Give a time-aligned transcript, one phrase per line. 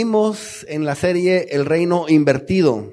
[0.00, 2.90] Seguimos en la serie El reino invertido.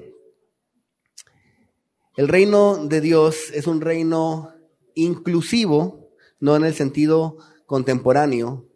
[2.18, 4.52] El reino de Dios es un reino
[4.94, 8.66] inclusivo, no en el sentido contemporáneo,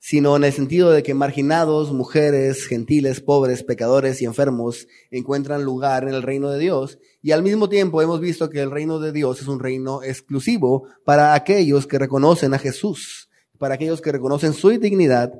[0.00, 6.02] sino en el sentido de que marginados, mujeres, gentiles, pobres, pecadores y enfermos encuentran lugar
[6.02, 6.98] en el reino de Dios.
[7.22, 10.88] Y al mismo tiempo hemos visto que el reino de Dios es un reino exclusivo
[11.04, 15.32] para aquellos que reconocen a Jesús, para aquellos que reconocen su dignidad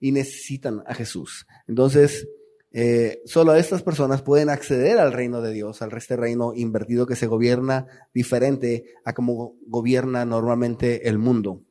[0.00, 1.46] y necesitan a Jesús.
[1.66, 2.28] Entonces,
[2.72, 7.16] eh, solo estas personas pueden acceder al reino de Dios, al este reino invertido que
[7.16, 11.62] se gobierna diferente a como gobierna normalmente el mundo.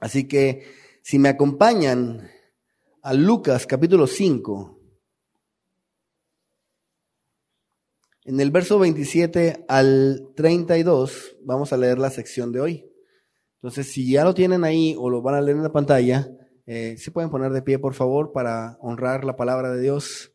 [0.00, 0.66] Así que
[1.02, 2.28] si me acompañan
[3.02, 4.78] a Lucas capítulo 5,
[8.24, 12.92] en el verso 27 al 32, vamos a leer la sección de hoy.
[13.54, 16.30] Entonces, si ya lo tienen ahí o lo van a leer en la pantalla,
[16.70, 20.34] eh, ¿Se pueden poner de pie, por favor, para honrar la palabra de Dios?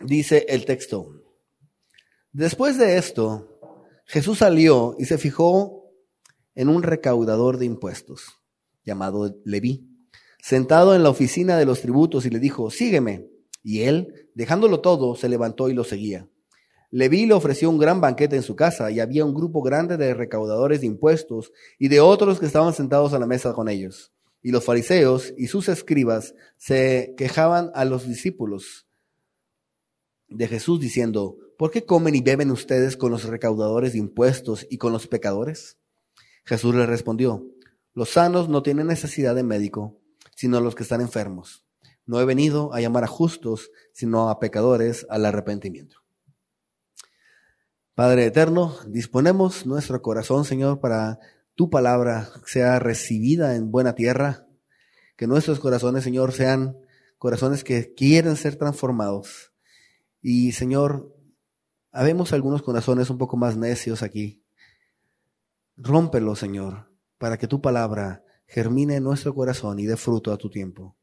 [0.00, 1.08] Dice el texto.
[2.32, 3.60] Después de esto,
[4.04, 5.92] Jesús salió y se fijó
[6.56, 8.40] en un recaudador de impuestos,
[8.82, 9.88] llamado Leví,
[10.42, 13.28] sentado en la oficina de los tributos y le dijo, sígueme.
[13.62, 16.28] Y él, dejándolo todo, se levantó y lo seguía.
[16.90, 20.14] Leví le ofreció un gran banquete en su casa y había un grupo grande de
[20.14, 24.12] recaudadores de impuestos y de otros que estaban sentados a la mesa con ellos.
[24.42, 28.86] Y los fariseos y sus escribas se quejaban a los discípulos
[30.28, 34.78] de Jesús diciendo, ¿por qué comen y beben ustedes con los recaudadores de impuestos y
[34.78, 35.76] con los pecadores?
[36.44, 37.46] Jesús les respondió,
[37.92, 40.00] los sanos no tienen necesidad de médico,
[40.34, 41.66] sino los que están enfermos.
[42.06, 46.07] No he venido a llamar a justos, sino a pecadores al arrepentimiento.
[47.98, 51.18] Padre eterno, disponemos nuestro corazón, Señor, para
[51.56, 54.46] tu palabra sea recibida en buena tierra,
[55.16, 56.76] que nuestros corazones, Señor, sean
[57.18, 59.52] corazones que quieren ser transformados.
[60.22, 61.12] Y, Señor,
[61.90, 64.44] habemos algunos corazones un poco más necios aquí.
[65.76, 70.50] Rómpelo, Señor, para que tu palabra germine en nuestro corazón y dé fruto a tu
[70.50, 70.96] tiempo,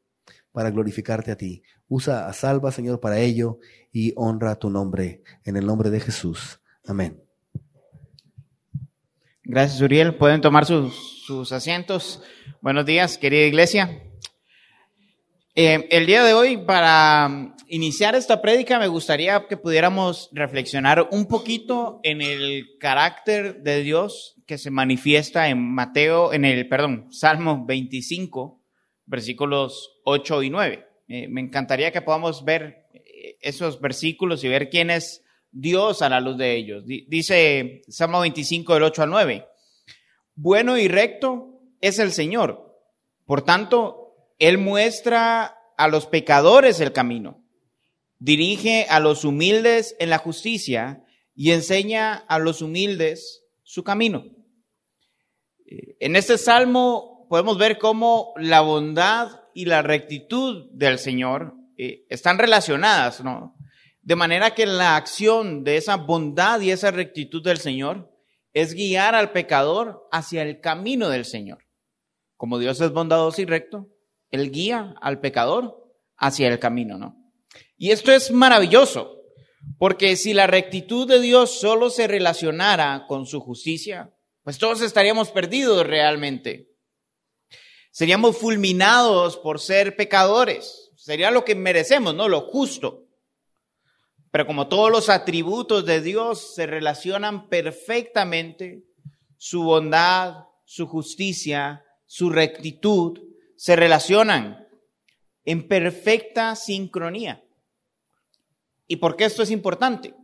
[0.50, 1.62] para glorificarte a ti.
[1.88, 3.58] Usa a salva, Señor, para ello
[3.92, 6.62] y honra tu nombre, en el nombre de Jesús.
[6.86, 7.20] Amén.
[9.42, 10.14] Gracias, Uriel.
[10.14, 12.22] Pueden tomar sus, sus asientos.
[12.60, 14.02] Buenos días, querida iglesia.
[15.56, 21.26] Eh, el día de hoy, para iniciar esta prédica, me gustaría que pudiéramos reflexionar un
[21.26, 27.64] poquito en el carácter de Dios que se manifiesta en Mateo, en el, perdón, Salmo
[27.66, 28.62] 25,
[29.06, 30.86] versículos 8 y 9.
[31.08, 35.24] Eh, me encantaría que podamos ver eh, esos versículos y ver quién es
[35.58, 36.84] Dios a la luz de ellos.
[36.84, 39.48] Dice Salmo 25 del 8 al 9.
[40.34, 42.78] Bueno y recto es el Señor.
[43.24, 47.42] Por tanto, Él muestra a los pecadores el camino.
[48.18, 51.02] Dirige a los humildes en la justicia
[51.34, 54.26] y enseña a los humildes su camino.
[55.66, 62.04] Eh, en este salmo podemos ver cómo la bondad y la rectitud del Señor eh,
[62.10, 63.55] están relacionadas, ¿no?
[64.06, 68.08] De manera que la acción de esa bondad y esa rectitud del Señor
[68.52, 71.64] es guiar al pecador hacia el camino del Señor.
[72.36, 73.88] Como Dios es bondadoso y recto,
[74.30, 77.16] Él guía al pecador hacia el camino, ¿no?
[77.76, 79.24] Y esto es maravilloso,
[79.76, 84.14] porque si la rectitud de Dios solo se relacionara con su justicia,
[84.44, 86.68] pues todos estaríamos perdidos realmente.
[87.90, 90.92] Seríamos fulminados por ser pecadores.
[90.94, 92.28] Sería lo que merecemos, ¿no?
[92.28, 93.05] Lo justo.
[94.36, 98.84] Pero como todos los atributos de Dios se relacionan perfectamente,
[99.38, 103.18] su bondad, su justicia, su rectitud,
[103.56, 104.68] se relacionan
[105.46, 107.42] en perfecta sincronía.
[108.86, 110.14] ¿Y por qué esto es importante?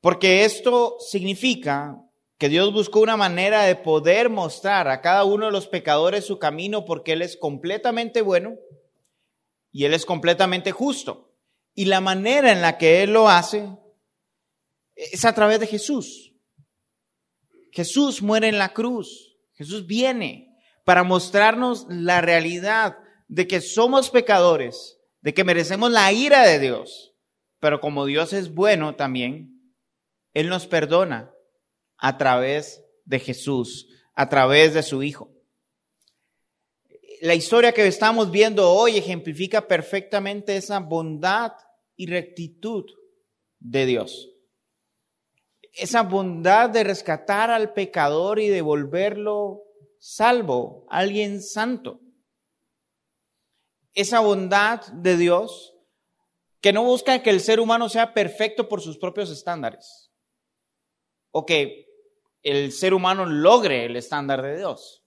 [0.00, 2.02] Porque esto significa
[2.38, 6.38] que Dios buscó una manera de poder mostrar a cada uno de los pecadores su
[6.38, 8.54] camino porque Él es completamente bueno
[9.72, 11.29] y Él es completamente justo.
[11.74, 13.68] Y la manera en la que Él lo hace
[14.94, 16.34] es a través de Jesús.
[17.72, 19.36] Jesús muere en la cruz.
[19.54, 26.44] Jesús viene para mostrarnos la realidad de que somos pecadores, de que merecemos la ira
[26.44, 27.14] de Dios.
[27.60, 29.74] Pero como Dios es bueno también,
[30.34, 31.32] Él nos perdona
[31.96, 35.30] a través de Jesús, a través de su Hijo.
[37.20, 41.52] La historia que estamos viendo hoy ejemplifica perfectamente esa bondad
[41.94, 42.86] y rectitud
[43.58, 44.30] de Dios.
[45.74, 49.64] Esa bondad de rescatar al pecador y devolverlo
[49.98, 52.00] salvo, alguien santo.
[53.92, 55.74] Esa bondad de Dios
[56.62, 60.10] que no busca que el ser humano sea perfecto por sus propios estándares
[61.32, 61.86] o que
[62.42, 64.99] el ser humano logre el estándar de Dios,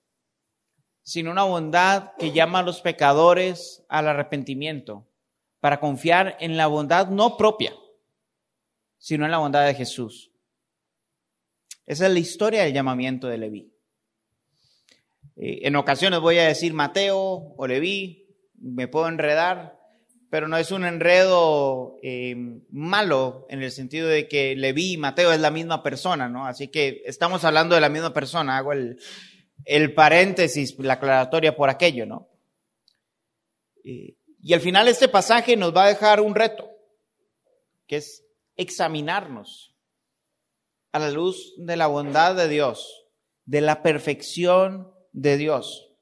[1.03, 5.05] sino una bondad que llama a los pecadores al arrepentimiento,
[5.59, 7.73] para confiar en la bondad no propia,
[8.97, 10.31] sino en la bondad de Jesús.
[11.85, 13.73] Esa es la historia del llamamiento de Leví.
[15.35, 19.77] Eh, en ocasiones voy a decir Mateo o Leví, me puedo enredar,
[20.29, 22.35] pero no es un enredo eh,
[22.69, 26.47] malo en el sentido de que Leví y Mateo es la misma persona, ¿no?
[26.47, 28.97] Así que estamos hablando de la misma persona, hago el,
[29.65, 32.30] el paréntesis, la aclaratoria por aquello, ¿no?
[33.83, 36.69] Eh, y al final este pasaje nos va a dejar un reto,
[37.88, 38.25] que es
[38.56, 39.75] examinarnos
[40.92, 43.07] a la luz de la bondad de Dios,
[43.45, 45.94] de la perfección de Dios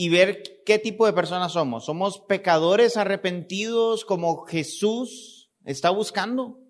[0.00, 1.84] y ver qué tipo de personas somos.
[1.84, 6.60] ¿Somos pecadores arrepentidos como Jesús está buscando?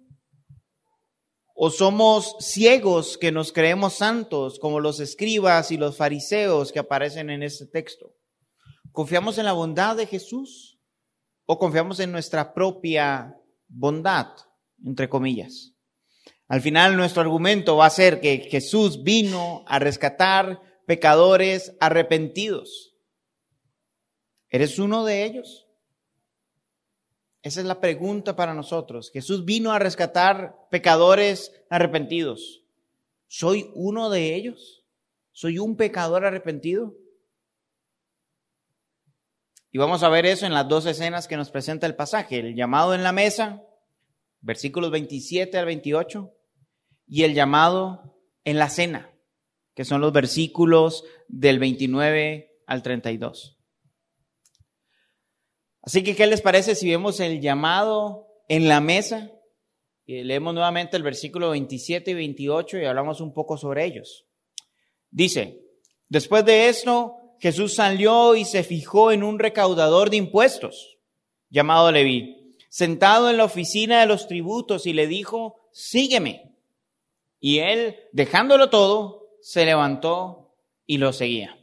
[1.60, 7.30] ¿O somos ciegos que nos creemos santos como los escribas y los fariseos que aparecen
[7.30, 8.14] en este texto?
[8.92, 10.78] ¿Confiamos en la bondad de Jesús
[11.46, 14.28] o confiamos en nuestra propia bondad,
[14.84, 15.74] entre comillas?
[16.46, 22.88] Al final nuestro argumento va a ser que Jesús vino a rescatar pecadores arrepentidos
[24.50, 25.67] ¿Eres uno de ellos?
[27.42, 29.10] Esa es la pregunta para nosotros.
[29.12, 32.64] Jesús vino a rescatar pecadores arrepentidos.
[33.28, 34.84] ¿Soy uno de ellos?
[35.32, 36.94] ¿Soy un pecador arrepentido?
[39.70, 42.40] Y vamos a ver eso en las dos escenas que nos presenta el pasaje.
[42.40, 43.62] El llamado en la mesa,
[44.40, 46.32] versículos 27 al 28,
[47.06, 49.12] y el llamado en la cena,
[49.74, 53.57] que son los versículos del 29 al 32.
[55.88, 59.32] Así que, ¿qué les parece si vemos el llamado en la mesa?
[60.04, 64.26] Y leemos nuevamente el versículo 27 y 28 y hablamos un poco sobre ellos.
[65.10, 65.62] Dice,
[66.10, 70.98] después de esto, Jesús salió y se fijó en un recaudador de impuestos,
[71.48, 76.54] llamado Leví, sentado en la oficina de los tributos y le dijo, sígueme.
[77.40, 81.57] Y él, dejándolo todo, se levantó y lo seguía.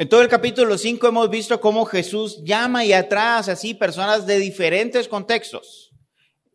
[0.00, 4.38] En todo el capítulo 5 hemos visto cómo Jesús llama y atrae así personas de
[4.38, 5.90] diferentes contextos.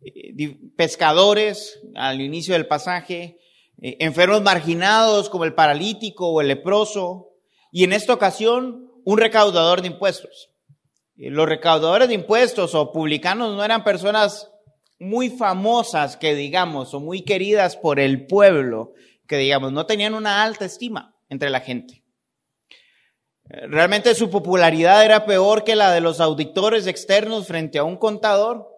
[0.01, 3.37] Eh, pescadores al inicio del pasaje,
[3.81, 7.31] eh, enfermos marginados como el paralítico o el leproso,
[7.69, 10.49] y en esta ocasión un recaudador de impuestos.
[11.17, 14.49] Eh, los recaudadores de impuestos o publicanos no eran personas
[14.99, 18.93] muy famosas que digamos, o muy queridas por el pueblo,
[19.27, 22.02] que digamos, no tenían una alta estima entre la gente.
[23.45, 28.69] Realmente su popularidad era peor que la de los auditores externos frente a un contador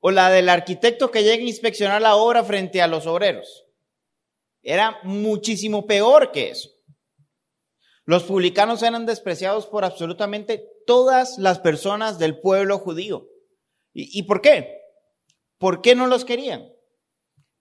[0.00, 3.64] o la del arquitecto que llega a inspeccionar la obra frente a los obreros.
[4.62, 6.68] Era muchísimo peor que eso.
[8.04, 13.28] Los publicanos eran despreciados por absolutamente todas las personas del pueblo judío.
[13.94, 14.80] ¿Y, por qué?
[15.56, 16.68] ¿Por qué no los querían?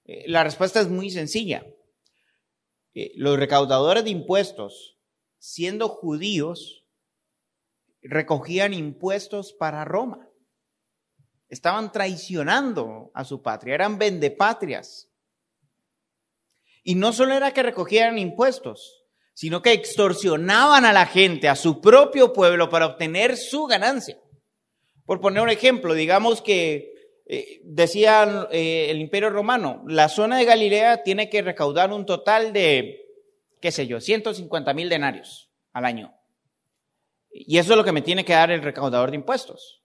[0.05, 1.65] Eh, la respuesta es muy sencilla.
[2.93, 4.92] Eh, los recaudadores de impuestos
[5.43, 6.85] siendo judíos,
[8.01, 10.29] recogían impuestos para Roma.
[11.49, 15.09] Estaban traicionando a su patria, eran vendepatrias.
[16.81, 21.81] Y no solo era que recogieran impuestos, sino que extorsionaban a la gente, a su
[21.81, 24.17] propio pueblo, para obtener su ganancia.
[25.05, 26.93] Por poner un ejemplo, digamos que
[27.25, 32.53] eh, decía eh, el imperio romano, la zona de Galilea tiene que recaudar un total
[32.53, 33.02] de
[33.63, 36.13] qué sé yo, 150 mil denarios al año.
[37.31, 39.81] Y eso es lo que me tiene que dar el recaudador de impuestos.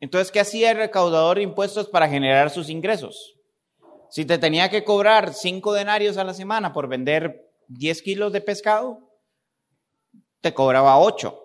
[0.00, 3.36] Entonces, ¿qué hacía el recaudador de impuestos para generar sus ingresos?
[4.10, 8.40] Si te tenía que cobrar cinco denarios a la semana por vender 10 kilos de
[8.40, 8.98] pescado,
[10.40, 11.40] te cobraba 8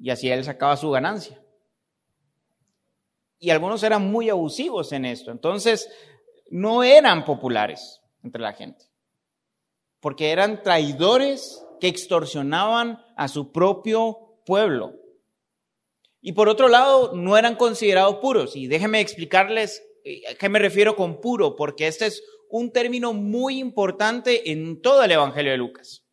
[0.00, 1.40] y así él sacaba su ganancia.
[3.38, 5.88] Y algunos eran muy abusivos en esto, entonces
[6.50, 8.86] no eran populares entre la gente,
[10.06, 14.92] porque eran traidores que extorsionaban a su propio pueblo.
[16.20, 18.54] Y por otro lado, no eran considerados puros.
[18.54, 23.14] Y déjenme explicarles eh, a qué me refiero con puro, porque este es un término
[23.14, 26.04] muy importante en todo el Evangelio de Lucas.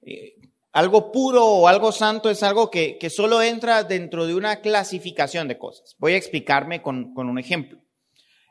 [0.00, 0.32] Eh,
[0.72, 5.58] algo puro o algo santo es algo que, solo entra dentro de una clasificación de
[5.58, 5.96] cosas.
[5.98, 7.82] Voy a explicarme con, un ejemplo.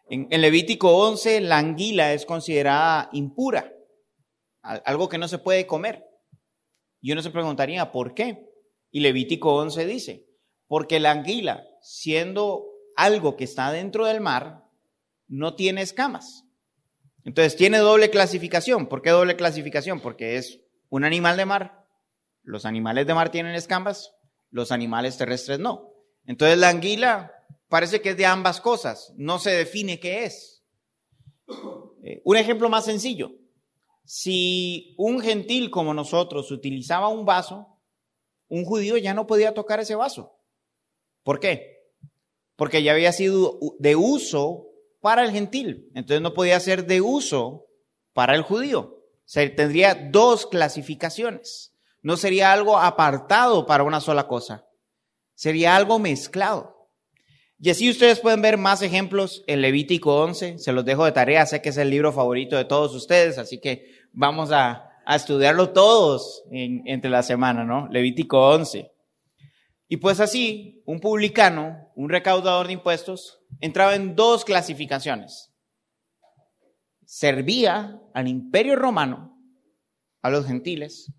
[0.07, 3.73] En, en, Levítico 11, la anguila es considerada impura,
[4.63, 6.05] algo que no se puede comer.
[7.01, 8.49] Y uno se preguntaría, ¿por qué?
[8.89, 10.25] Y Levítico 11 dice,
[10.67, 12.65] porque la anguila, siendo
[12.95, 14.63] algo que está dentro del mar,
[15.27, 16.45] no tiene escamas.
[17.25, 18.87] Entonces tiene doble clasificación.
[18.87, 19.99] ¿Por qué doble clasificación?
[19.99, 21.85] Porque es un animal de mar.
[22.43, 24.13] Los animales de mar tienen escamas,
[24.49, 25.93] los animales terrestres no.
[26.25, 27.31] Entonces la anguila
[27.69, 30.63] parece que es de ambas cosas, no se define qué es.
[32.03, 33.31] Eh, un ejemplo más sencillo.
[34.05, 37.79] Si un gentil como nosotros utilizaba un vaso,
[38.47, 40.37] un judío ya no podía tocar ese vaso.
[41.23, 41.91] ¿Por qué?
[42.55, 44.67] Porque ya había sido de uso
[45.01, 47.65] para el gentil, entonces no podía ser de uso
[48.13, 48.79] para el judío.
[48.79, 51.73] O sea, tendría dos clasificaciones.
[52.01, 54.67] No sería algo apartado para una sola cosa,
[55.33, 56.89] sería algo mezclado.
[57.59, 61.45] Y así ustedes pueden ver más ejemplos en Levítico 11, se los dejo de tarea,
[61.45, 66.45] sé que es el libro favorito de todos ustedes, así que vamos a, estudiarlo todos
[66.49, 67.89] entre la semana, ¿no?
[67.89, 68.89] Levítico 11.
[69.89, 75.53] Y pues así, un publicano, un recaudador de impuestos, entraba en dos clasificaciones.
[77.05, 79.37] Servía al imperio romano,
[80.21, 81.11] a los gentiles,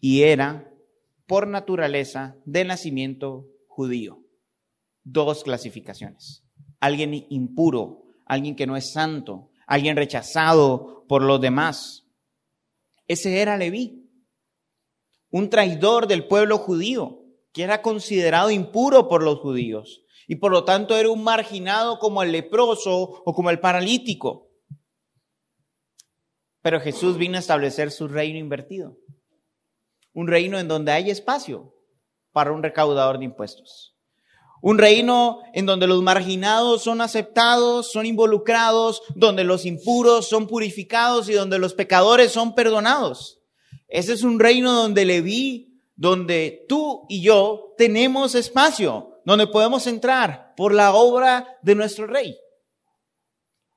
[0.00, 0.72] y era
[1.26, 4.22] por naturaleza de nacimiento judío.
[5.04, 6.44] Dos clasificaciones.
[6.80, 12.06] Alguien impuro, alguien que no es santo, alguien rechazado por los demás.
[13.06, 14.10] Ese era Leví,
[15.30, 20.64] un traidor del pueblo judío, que era considerado impuro por los judíos y por lo
[20.64, 24.50] tanto era un marginado como el leproso o como el paralítico.
[26.62, 28.98] Pero Jesús vino a establecer su reino invertido,
[30.12, 31.74] un reino en donde hay espacio
[32.32, 33.95] para un recaudador de impuestos.
[34.62, 41.28] Un reino en donde los marginados son aceptados, son involucrados, donde los impuros son purificados
[41.28, 43.40] y donde los pecadores son perdonados.
[43.88, 50.54] Ese es un reino donde Leví donde tú y yo tenemos espacio, donde podemos entrar
[50.54, 52.36] por la obra de nuestro rey.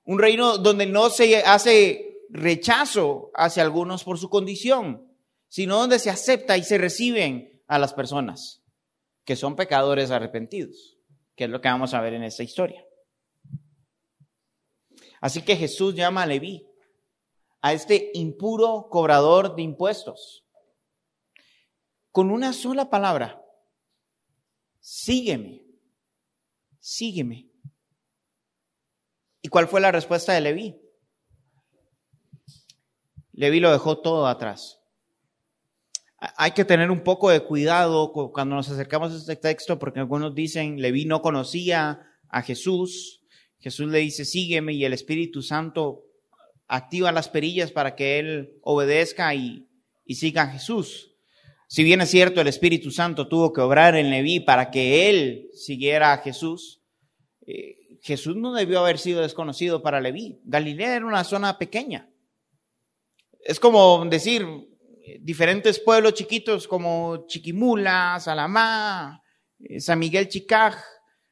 [0.03, 5.07] Un reino donde no se hace rechazo hacia algunos por su condición,
[5.47, 8.59] sino donde se acepta y se reciben a las personas
[9.29, 10.97] que son pecadores arrepentidos,
[11.35, 12.83] que es lo que vamos a ver en esta historia.
[15.21, 16.67] Así que Jesús llama a Leví,
[17.61, 20.47] a este impuro cobrador de impuestos
[22.11, 23.39] con una sola palabra,
[24.79, 25.63] sígueme,
[26.79, 27.51] sígueme.
[29.43, 30.81] ¿Y cuál fue la respuesta de Leví?
[33.33, 34.78] Leví lo dejó todo atrás.
[36.19, 40.35] Hay que tener un poco de cuidado cuando nos acercamos a este texto porque algunos
[40.35, 43.21] dicen, Leví no conocía a Jesús.
[43.59, 46.03] Jesús le dice, sígueme y el Espíritu Santo
[46.67, 49.65] activa las perillas para que él obedezca y,
[50.07, 51.15] siga a Jesús.
[51.67, 55.49] Si bien es cierto, el Espíritu Santo tuvo que obrar en Leví para que él
[55.53, 56.81] siguiera a Jesús,
[57.45, 60.39] eh, Jesús no debió haber sido desconocido para Leví.
[60.45, 62.09] Galilea era una zona pequeña.
[63.41, 64.45] Es como decir,
[65.21, 69.21] diferentes pueblos chiquitos como Chiquimula, Salamá,
[69.59, 70.75] eh, San Miguel Chicaj,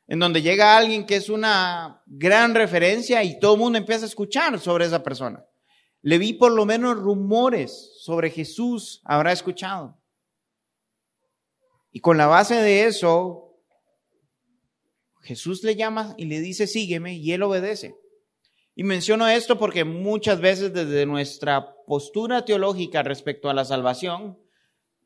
[0.08, 4.08] en donde llega alguien que es una gran referencia y todo el mundo empieza a
[4.08, 5.44] escuchar sobre esa persona.
[6.02, 10.00] Leví por lo menos rumores sobre Jesús habrá escuchado.
[11.92, 13.60] Y con la base de eso,
[15.22, 17.96] Jesús le llama y le dice, sígueme, y él obedece.
[18.76, 24.38] Y menciono esto porque muchas veces desde nuestra postura teológica respecto a la salvación,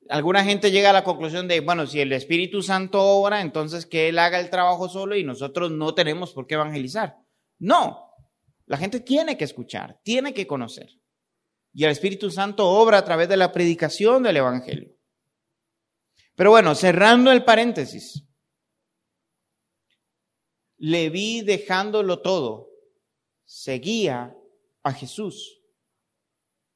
[0.10, 4.10] alguna gente llega a la conclusión de, bueno, si el Espíritu Santo obra, entonces que
[4.10, 7.18] Él haga el trabajo solo y nosotros no tenemos por qué evangelizar.
[7.60, 8.10] No,
[8.66, 10.90] la gente tiene que escuchar, tiene que conocer.
[11.72, 14.92] Y el Espíritu Santo obra a través de la predicación del Evangelio.
[16.36, 18.26] Pero bueno, cerrando el paréntesis,
[20.78, 22.70] le vi dejándolo todo,
[23.46, 24.36] seguía
[24.82, 25.61] a Jesús.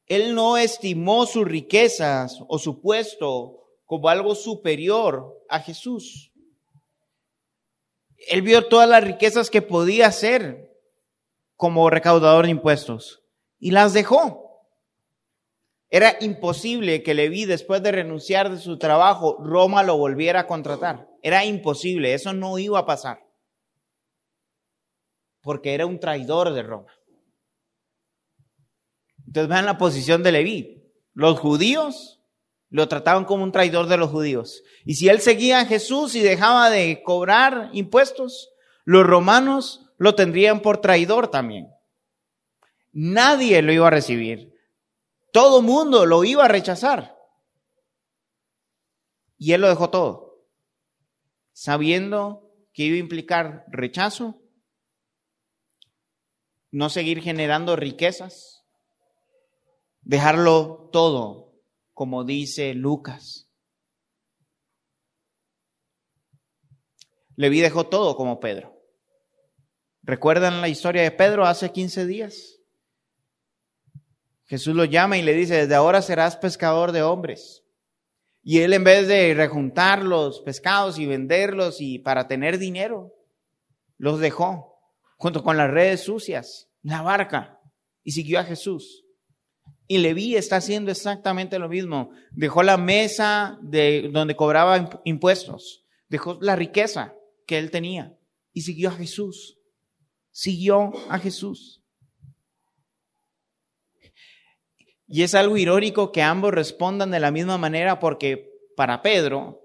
[0.07, 6.31] Él no estimó sus riquezas o su puesto como algo superior a Jesús.
[8.27, 10.71] Él vio todas las riquezas que podía hacer
[11.55, 13.23] como recaudador de impuestos
[13.59, 14.45] y las dejó.
[15.89, 21.07] Era imposible que Leví, después de renunciar de su trabajo, Roma lo volviera a contratar.
[21.21, 23.25] Era imposible, eso no iba a pasar.
[25.41, 26.91] Porque era un traidor de Roma.
[29.35, 30.81] Entonces vean la posición de Leví.
[31.13, 32.21] Los judíos
[32.69, 34.63] lo trataban como un traidor de los judíos.
[34.85, 38.53] Y si él seguía a Jesús y dejaba de cobrar impuestos,
[38.85, 41.67] los romanos lo tendrían por traidor también.
[42.93, 44.53] Nadie lo iba a recibir.
[45.33, 47.17] Todo mundo lo iba a rechazar.
[49.37, 50.45] Y él lo dejó todo,
[51.51, 54.41] sabiendo que iba a implicar rechazo,
[56.71, 58.54] no seguir generando riquezas,
[60.05, 61.51] dejarlo todo,
[61.93, 63.49] como dice Lucas.
[67.35, 68.79] Leví dejó todo como Pedro.
[70.03, 72.61] ¿Recuerdan la historia de Pedro hace 15 días?
[74.45, 77.63] Jesús lo llama y le dice, desde ahora serás pescador de hombres.
[78.43, 83.15] Y él en vez de rejuntar los pescados y venderlos y para tener dinero,
[83.97, 84.79] los dejó
[85.17, 87.59] junto con las redes sucias, la barca,
[88.03, 89.04] y siguió a Jesús.
[89.87, 92.11] Y Leví está haciendo exactamente lo mismo.
[92.31, 97.13] Dejó la mesa de donde cobraba impuestos, dejó la riqueza
[97.45, 98.17] que él tenía
[98.51, 99.59] y siguió a Jesús.
[100.31, 101.83] Siguió a Jesús.
[105.07, 109.61] Y es algo irónico que ambos respondan de la misma manera porque para Pedro,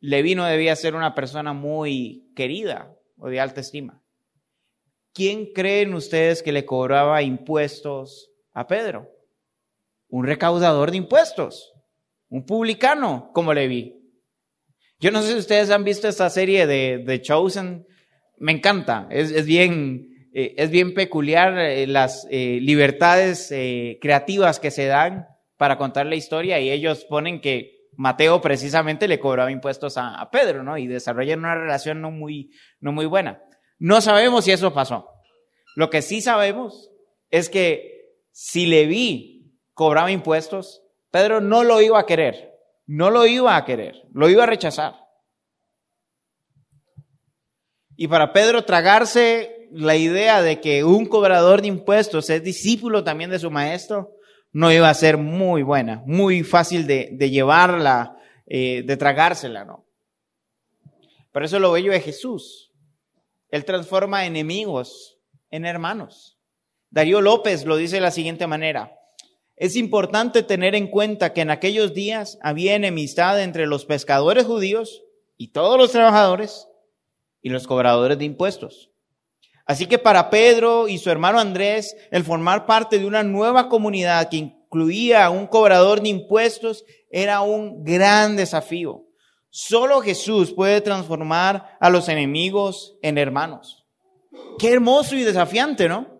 [0.00, 4.02] Leví no debía ser una persona muy querida o de alta estima.
[5.14, 9.13] ¿Quién creen ustedes que le cobraba impuestos a Pedro?
[10.14, 11.72] Un recaudador de impuestos,
[12.28, 13.96] un publicano como Levi.
[15.00, 17.84] Yo no sé si ustedes han visto esta serie de, de Chosen,
[18.38, 23.48] me encanta, es, bien, eh, es bien peculiar eh, las eh, libertades
[24.00, 29.18] creativas que se dan para contar la historia y ellos ponen que Mateo precisamente le
[29.18, 30.78] cobraba impuestos a, a, Pedro, ¿no?
[30.78, 33.42] Y desarrollan una relación no muy, no muy buena.
[33.80, 35.08] No sabemos si eso pasó.
[35.74, 36.92] Lo que sí sabemos
[37.30, 39.33] es que si Leví
[39.74, 42.54] cobraba impuestos, Pedro no lo iba a querer,
[42.86, 44.94] no lo iba a querer, lo iba a rechazar.
[47.96, 53.30] Y para Pedro tragarse la idea de que un cobrador de impuestos es discípulo también
[53.30, 54.16] de su maestro,
[54.52, 59.84] no iba a ser muy buena, muy fácil de, llevarla, eh, de tragársela, ¿no?
[61.32, 62.72] Por eso lo bello de Jesús.
[63.48, 65.18] Él transforma enemigos
[65.50, 66.38] en hermanos.
[66.90, 68.96] Darío López lo dice de la siguiente manera.
[69.56, 75.02] Es importante tener en cuenta que en aquellos días había enemistad entre los pescadores judíos
[75.36, 76.68] y todos los trabajadores
[77.40, 78.90] y los cobradores de impuestos.
[79.66, 84.28] Así que para Pedro y su hermano Andrés, el formar parte de una nueva comunidad
[84.28, 89.04] que incluía a un cobrador de impuestos era un gran desafío.
[89.50, 93.86] Solo Jesús puede transformar a los enemigos en hermanos.
[94.58, 96.13] Qué hermoso y desafiante, ¿no?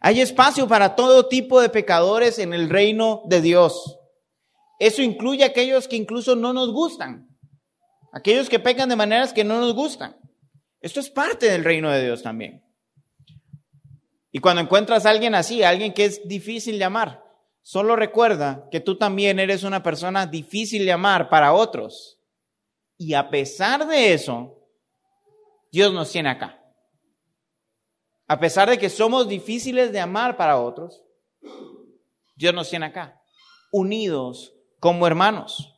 [0.00, 3.98] Hay espacio para todo tipo de pecadores en el reino de Dios.
[4.78, 7.28] Eso incluye a aquellos que incluso no nos gustan,
[8.12, 10.16] aquellos que pecan de maneras que no nos gustan.
[10.80, 12.64] Esto es parte del reino de Dios también.
[14.32, 17.22] Y cuando encuentras a alguien así, alguien que es difícil de amar,
[17.60, 22.18] solo recuerda que tú también eres una persona difícil de amar para otros.
[22.96, 24.66] Y a pesar de eso,
[25.70, 26.59] Dios nos tiene acá.
[28.30, 31.02] A pesar de que somos difíciles de amar para otros,
[32.36, 33.20] Dios nos tiene acá,
[33.72, 35.74] unidos como hermanos.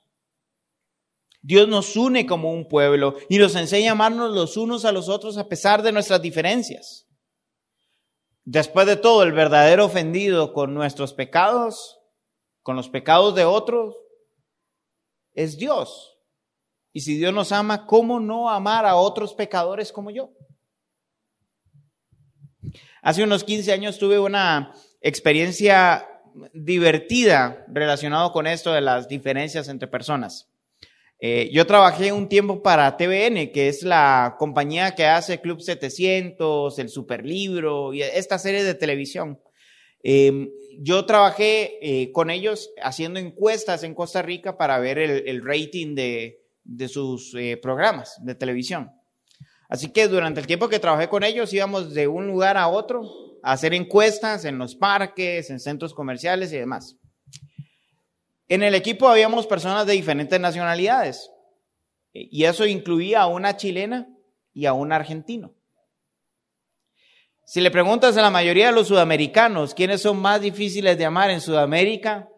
[1.40, 5.08] Dios nos une como un pueblo y nos enseña a amarnos los unos a los
[5.08, 7.08] otros a pesar de nuestras diferencias.
[8.44, 12.00] Después de todo, el verdadero ofendido con nuestros pecados,
[12.60, 13.96] con los pecados de otros,
[15.32, 16.18] es Dios.
[16.92, 20.34] Y si Dios nos ama, ¿cómo no amar a otros pecadores como yo?
[23.02, 26.08] Hace unos 15 años tuve una experiencia
[26.54, 30.48] divertida relacionado con esto de las diferencias entre personas.
[31.18, 36.78] Eh, yo trabajé un tiempo para TVN, que es la compañía que hace Club 700,
[36.78, 39.40] el Superlibro y esta serie de televisión.
[40.02, 45.94] Em, yo trabajé eh, con ellos haciendo encuestas en Costa Rica para ver el, rating
[45.94, 46.40] de,
[46.88, 48.90] sus eh, programas de televisión.
[49.72, 53.10] Así que durante el tiempo que trabajé con ellos íbamos de un lugar a otro
[53.42, 56.98] a hacer encuestas en los parques, en centros comerciales y demás.
[58.48, 61.30] En el equipo habíamos personas de diferentes nacionalidades
[62.12, 64.08] y eso incluía a una chilena
[64.52, 65.54] y a un argentino.
[67.46, 71.30] Si le preguntas a la mayoría de los sudamericanos quiénes son más difíciles de amar
[71.30, 72.28] en Sudamérica,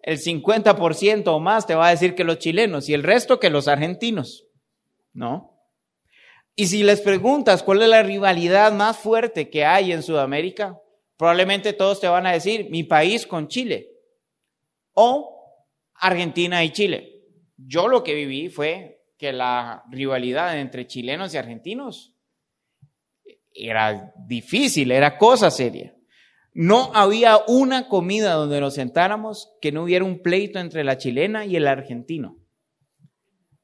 [0.00, 3.50] el 50% o más te va a decir que los chilenos y el resto que
[3.50, 4.46] los argentinos.
[5.12, 5.57] ¿No?
[6.60, 10.76] Y si les preguntas cuál es la rivalidad más fuerte que hay en Sudamérica,
[11.16, 13.92] probablemente todos te van a decir mi país con Chile
[14.92, 15.54] o
[15.94, 17.22] Argentina y Chile.
[17.56, 22.12] Yo lo que viví fue que la rivalidad entre chilenos y argentinos
[23.54, 25.94] era difícil, era cosa seria.
[26.54, 31.46] No había una comida donde nos sentáramos que no hubiera un pleito entre la chilena
[31.46, 32.36] y el argentino.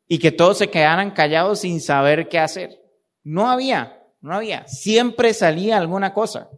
[0.06, 2.83] Y que todos se quedaran callados sin saber qué hacer.
[3.24, 4.68] No había, no había.
[4.68, 6.50] Siempre salía alguna cosa.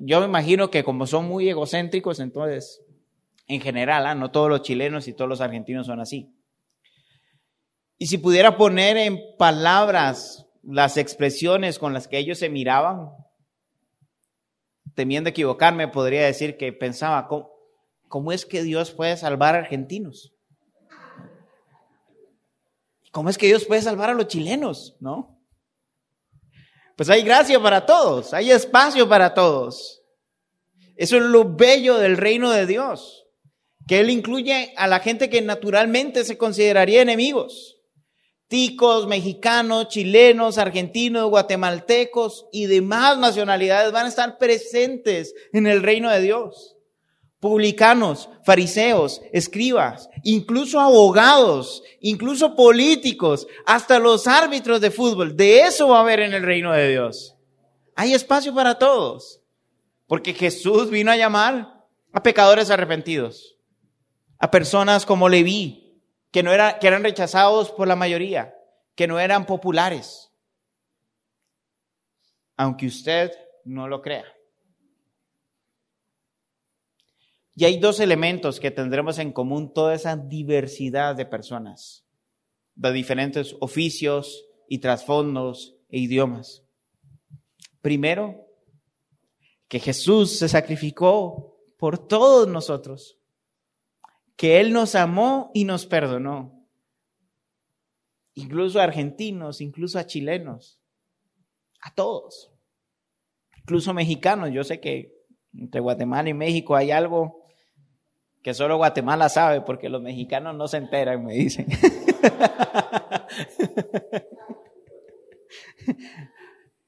[0.00, 2.82] Yo me imagino que como son muy egocéntricos, entonces,
[3.46, 4.14] en general, ¿ah?
[4.14, 6.34] no todos los chilenos y todos los argentinos son así.
[7.98, 13.10] Y si pudiera poner en palabras las expresiones con las que ellos se miraban,
[14.94, 17.28] temiendo equivocarme, podría decir que pensaba,
[18.08, 20.32] ¿cómo, es que Dios puede salvar a argentinos?
[23.12, 24.96] ¿Cómo es que Dios puede salvar a los chilenos?
[25.00, 25.39] ¿No?
[27.00, 30.02] Pues hay gracia para todos, hay espacio para todos.
[30.96, 33.24] Eso es lo bello del reino de Dios,
[33.88, 37.80] que Él incluye a la gente que naturalmente se consideraría enemigos
[38.48, 46.10] ticos, mexicanos, chilenos, argentinos, guatemaltecos y demás nacionalidades van a estar presentes en el reino
[46.10, 46.76] de Dios.
[47.40, 55.36] Publicanos, fariseos, escribas, incluso abogados, incluso políticos, hasta los árbitros de fútbol.
[55.36, 57.34] De eso va a haber en el reino de Dios.
[57.96, 59.40] Hay espacio para todos.
[60.10, 63.56] Porque Jesús vino a llamar a pecadores arrepentidos,
[64.40, 66.50] a personas como Leví, que, no
[66.80, 68.52] que eran rechazados por la mayoría,
[68.96, 70.32] que no eran populares,
[72.56, 73.30] aunque usted
[73.64, 74.24] no lo crea.
[77.60, 82.06] Y hay dos elementos que tendremos en común toda esa diversidad de personas,
[82.74, 86.64] de diferentes oficios y trasfondos e idiomas.
[87.82, 88.46] Primero,
[89.68, 93.18] que Jesús se sacrificó por todos nosotros
[94.36, 96.66] que Él nos amó y nos perdonó.
[98.32, 100.80] Incluso a argentinos, incluso a chilenos,
[101.82, 102.50] a todos,
[103.58, 104.50] incluso mexicanos.
[104.50, 105.14] Yo sé que
[105.52, 107.39] entre Guatemala y México hay algo
[108.42, 111.66] que solo Guatemala sabe porque los mexicanos no se enteran, me dicen.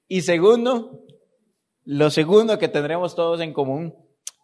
[0.09, 1.05] y segundo,
[1.85, 3.95] lo segundo que tendremos todos en común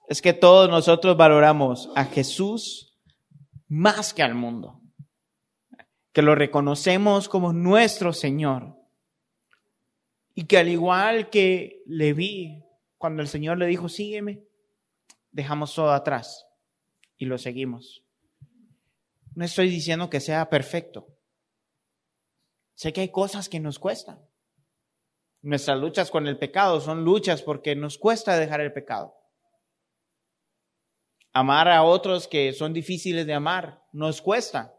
[0.08, 2.98] es que todos nosotros valoramos a Jesús
[3.68, 4.80] más que al mundo,
[6.12, 8.76] que lo reconocemos como nuestro Señor
[10.34, 12.64] y que al igual que le vi
[12.98, 14.44] cuando el Señor le dijo, sígueme,
[15.30, 16.47] dejamos todo atrás
[17.18, 18.04] y lo seguimos.
[19.34, 21.08] No estoy diciendo que sea perfecto.
[22.74, 24.20] Sé que hay cosas que nos cuestan.
[25.42, 29.14] Nuestras luchas con el pecado son luchas porque nos cuesta dejar el pecado.
[31.32, 34.76] Amar a otros que son difíciles de amar nos cuesta,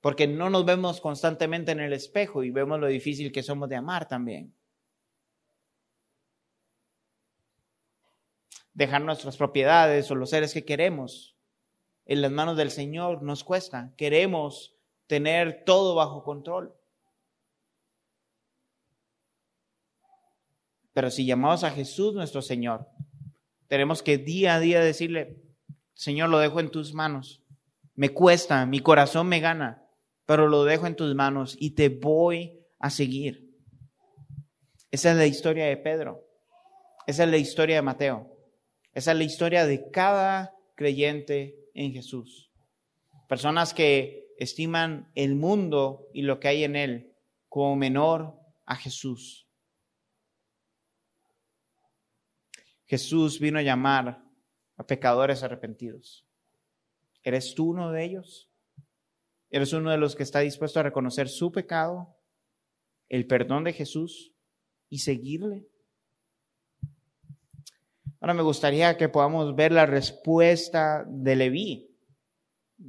[0.00, 3.76] porque no nos vemos constantemente en el espejo y vemos lo difícil que somos de
[3.76, 4.54] amar también.
[8.74, 11.31] Dejar nuestras propiedades o los seres que queremos
[12.12, 13.94] en las manos del Señor nos cuesta.
[13.96, 16.74] Queremos tener todo bajo control.
[20.92, 22.86] Pero si llamamos a Jesús nuestro Señor,
[23.66, 25.42] tenemos que día a día decirle,
[25.94, 27.42] Señor, lo dejo en tus manos.
[27.94, 29.88] Me cuesta, mi corazón me gana,
[30.26, 33.56] pero lo dejo en tus manos y te voy a seguir.
[34.90, 36.26] Esa es la historia de Pedro.
[37.06, 38.36] Esa es la historia de Mateo.
[38.92, 42.50] Esa es la historia de cada creyente en Jesús.
[43.28, 47.12] Personas que estiman el mundo y lo que hay en él
[47.48, 49.48] como menor a Jesús.
[52.86, 54.22] Jesús vino a llamar
[54.76, 56.26] a pecadores arrepentidos.
[57.22, 58.50] ¿Eres tú uno de ellos?
[59.50, 62.16] ¿Eres uno de los que está dispuesto a reconocer su pecado,
[63.08, 64.34] el perdón de Jesús
[64.88, 65.68] y seguirle?
[68.22, 71.90] Ahora me gustaría que podamos ver la respuesta de Leví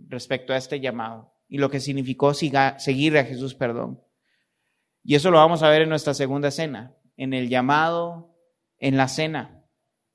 [0.08, 4.00] respecto a este llamado y lo que significó seguir a Jesús perdón.
[5.04, 8.38] Y eso lo vamos a ver en nuestra segunda cena, en el llamado,
[8.78, 9.66] en la cena.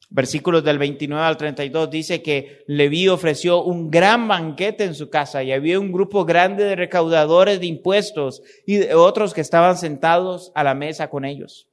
[0.08, 5.42] Versículos del 29 al 32 dice que Leví ofreció un gran banquete en su casa
[5.42, 10.62] y había un grupo grande de recaudadores de impuestos y otros que estaban sentados a
[10.62, 11.67] la mesa con ellos.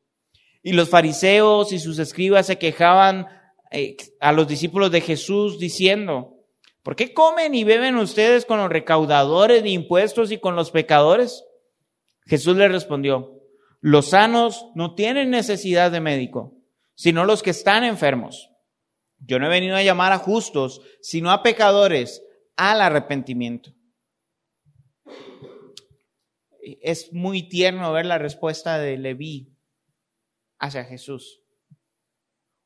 [0.66, 3.28] Y los fariseos y sus escribas se quejaban
[3.72, 6.34] eh, a los discípulos de Jesús diciendo,
[6.84, 11.46] ¿por qué comen y beben ustedes con los recaudadores de impuestos y con los pecadores?
[12.26, 13.42] Jesús les respondió,
[13.80, 16.56] los sanos no tienen necesidad de médico
[16.96, 18.50] sino los que están enfermos.
[19.20, 22.24] Yo no he venido a llamar a justos, sino a pecadores
[22.56, 23.74] al arrepentimiento.
[26.82, 29.55] Es muy tierno ver la respuesta de Leví
[30.60, 31.42] hacia Jesús.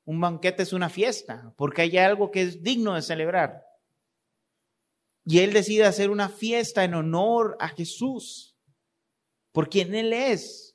[0.05, 3.63] Un banquete es una fiesta, porque hay algo que es digno de celebrar.
[5.25, 8.57] Y él decide hacer una fiesta en honor a Jesús,
[9.51, 10.69] por quien él es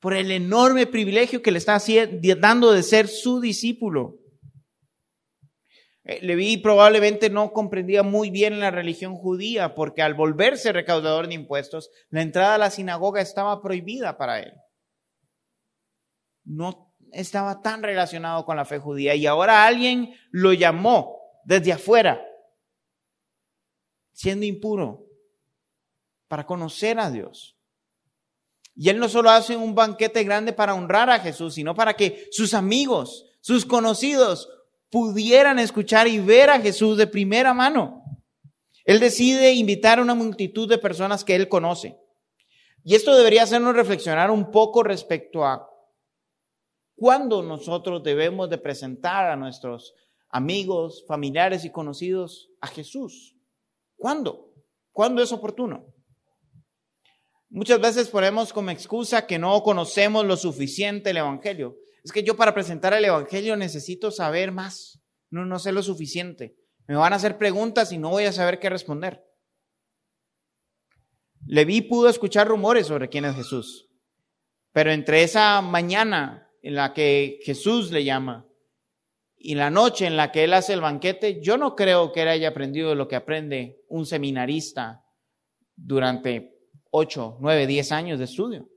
[0.00, 1.78] por el enorme privilegio que le está
[2.38, 4.18] dando de ser su discípulo.
[6.04, 11.34] Eh, Leví probablemente no comprendía muy bien la religión judía porque al volverse recaudador de
[11.34, 14.52] impuestos, la entrada a la sinagoga estaba prohibida para él.
[16.48, 22.20] No estaba tan relacionado con la fe judía y ahora alguien lo llamó desde afuera,
[24.12, 25.06] siendo impuro,
[26.26, 27.56] para conocer a Dios.
[28.74, 32.28] Y él no solo hace un banquete grande para honrar a Jesús, sino para que
[32.30, 34.48] sus amigos, sus conocidos,
[34.90, 38.04] pudieran escuchar y ver a Jesús de primera mano.
[38.84, 41.98] Él decide invitar a una multitud de personas que él conoce.
[42.84, 45.67] Y esto debería hacernos reflexionar un poco respecto a
[46.98, 49.94] cuándo nosotros debemos de presentar a nuestros
[50.30, 53.36] amigos, familiares y conocidos a Jesús.
[53.96, 54.52] ¿Cuándo?
[54.92, 55.86] ¿Cuándo es oportuno?
[57.50, 61.76] Muchas veces ponemos como excusa que no conocemos lo suficiente el Evangelio.
[62.04, 65.00] Es que yo para presentar el Evangelio necesito saber más.
[65.30, 66.56] No, no sé lo suficiente.
[66.86, 69.24] Me van a hacer preguntas y no voy a saber qué responder.
[71.46, 73.88] Leví pudo escuchar rumores sobre quién es Jesús.
[74.72, 78.46] Pero entre esa mañana en la que Jesús le llama
[79.38, 82.28] y la noche en la que él hace el banquete, yo no creo que él
[82.28, 85.02] haya aprendido lo que aprende un seminarista
[85.74, 86.58] durante
[86.90, 88.68] 8, 9, 10 años de estudio.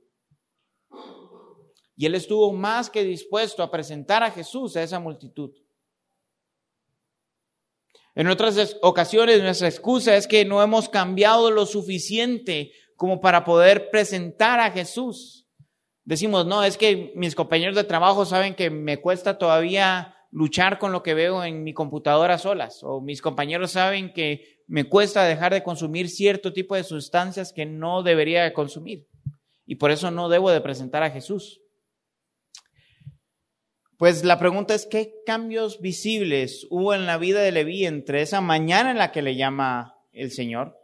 [1.94, 5.50] Y él estuvo más que dispuesto a presentar a Jesús a esa multitud.
[8.14, 13.90] En otras ocasiones nuestra excusa es que no hemos cambiado lo suficiente como para poder
[13.90, 15.41] presentar a Jesús.
[16.04, 20.92] Decimos, no, es que mis compañeros de trabajo saben que me cuesta todavía luchar con
[20.92, 25.52] lo que veo en mi computadora solas, o mis compañeros saben que me cuesta dejar
[25.52, 29.06] de consumir cierto tipo de sustancias que no debería de consumir.
[29.66, 31.60] Y por eso no debo de presentar a Jesús.
[33.98, 38.40] Pues la pregunta es, ¿qué cambios visibles hubo en la vida de Leví entre esa
[38.40, 40.76] mañana en la que le llama el Señor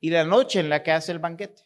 [0.00, 1.64] y la noche en la que hace el banquete?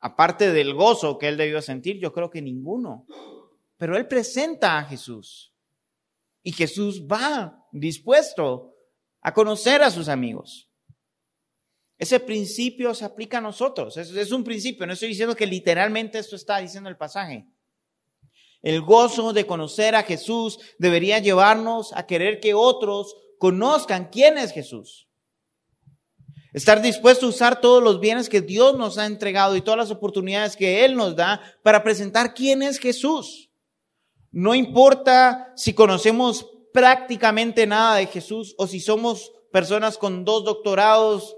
[0.00, 3.06] Aparte del gozo que él debió sentir, yo creo que ninguno.
[3.76, 5.52] Pero él presenta a Jesús.
[6.42, 8.74] Y Jesús va dispuesto
[9.20, 10.70] a conocer a sus amigos.
[11.98, 13.96] Ese principio se aplica a nosotros.
[13.96, 14.86] Es, es un principio.
[14.86, 17.48] No estoy diciendo que literalmente esto está diciendo el pasaje.
[18.62, 24.52] El gozo de conocer a Jesús debería llevarnos a querer que otros conozcan quién es
[24.52, 25.07] Jesús.
[26.52, 29.90] Estar dispuesto a usar todos los bienes que Dios nos ha entregado y todas las
[29.90, 33.50] oportunidades que Él nos da para presentar quién es Jesús.
[34.30, 41.36] No importa si conocemos prácticamente nada de Jesús o si somos personas con dos doctorados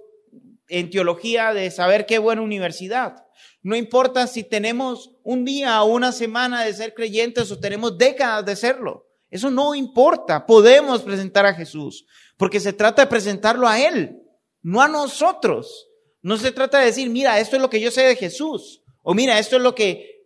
[0.68, 3.25] en teología de saber qué buena universidad.
[3.62, 8.44] No importa si tenemos un día o una semana de ser creyentes o tenemos décadas
[8.44, 9.07] de serlo.
[9.31, 10.46] Eso no importa.
[10.46, 14.19] Podemos presentar a Jesús porque se trata de presentarlo a Él,
[14.62, 15.88] no a nosotros.
[16.23, 19.14] No se trata de decir, mira, esto es lo que yo sé de Jesús o
[19.14, 20.25] mira, esto es lo que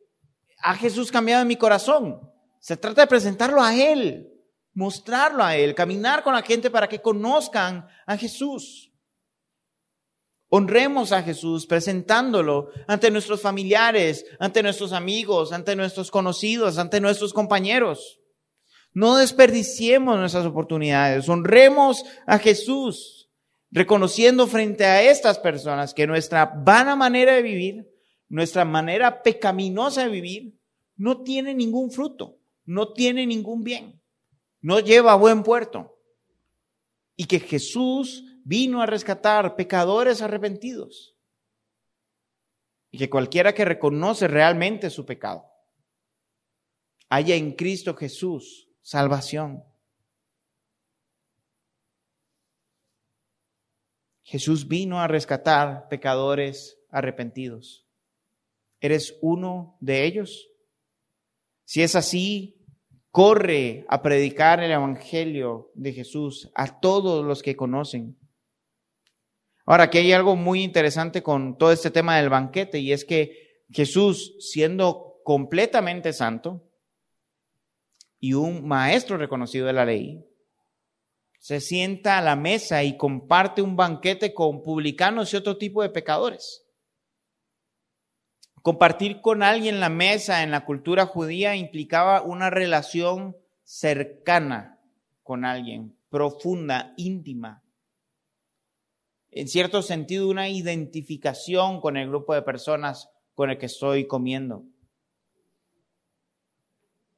[0.63, 2.21] ha Jesús cambiado en mi corazón.
[2.61, 4.31] Se trata de presentarlo a Él
[4.75, 8.91] mostrarlo a Él, caminar con la gente para que conozcan a Jesús.
[10.49, 17.33] Honremos a Jesús presentándolo ante nuestros familiares, ante nuestros amigos, ante nuestros conocidos, ante nuestros
[17.33, 18.21] compañeros.
[18.93, 21.29] No desperdiciemos nuestras oportunidades.
[21.29, 23.24] Honremos a Jesús,
[23.75, 27.87] reconociendo frente a estas personas que nuestra vana manera de vivir,
[28.31, 30.59] nuestra manera pecaminosa de vivir,
[30.97, 34.01] no tiene ningún fruto, no tiene ningún bien
[34.65, 36.01] no lleva a buen puerto.
[37.17, 41.15] Y que Jesús vino a rescatar pecadores arrepentidos.
[42.91, 45.45] Y que cualquiera que reconoce realmente su pecado,
[47.11, 49.63] haya en Cristo Jesús salvación.
[54.25, 57.87] Jesús vino a rescatar pecadores arrepentidos.
[58.81, 60.49] ¿Eres uno de ellos?
[61.65, 62.57] Si es así,
[63.11, 68.19] corre a predicar el Evangelio de Jesús a todos los que conocen.
[69.67, 73.63] Ahora, aquí hay algo muy interesante con todo este tema del banquete y es que
[73.71, 76.67] Jesús, siendo completamente santo
[78.19, 80.25] y un maestro reconocido de la ley,
[81.45, 85.91] se sienta a la mesa y comparte un banquete con publicanos y otro tipo de
[85.91, 86.65] pecadores.
[88.63, 94.81] Compartir con alguien la mesa en la cultura judía implicaba una relación cercana
[95.23, 97.63] con alguien, profunda, íntima.
[99.31, 104.65] En cierto sentido, una identificación con el grupo de personas con el que estoy comiendo.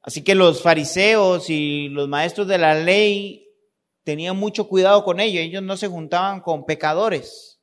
[0.03, 3.46] Así que los fariseos y los maestros de la ley
[4.07, 5.41] tenían mucho cuidado con ello.
[5.41, 7.61] Ellos no se juntaban con pecadores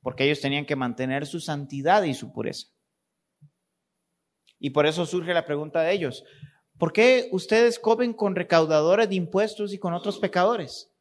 [0.00, 2.68] porque ellos tenían que mantener su santidad y su pureza.
[4.60, 6.24] Y por eso surge la pregunta de ellos,
[6.78, 10.94] ¿por qué ustedes comen con recaudadores de impuestos y con otros pecadores?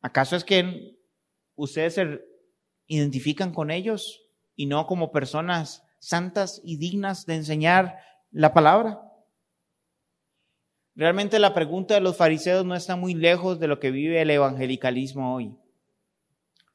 [0.00, 0.98] ¿Acaso es que
[1.54, 2.20] ustedes se
[2.88, 4.20] identifican con ellos
[4.56, 8.00] y no como personas santas y dignas de enseñar
[8.32, 9.07] la palabra?
[10.98, 14.30] Realmente la pregunta de los fariseos no está muy lejos de lo que vive el
[14.30, 15.54] evangelicalismo hoy.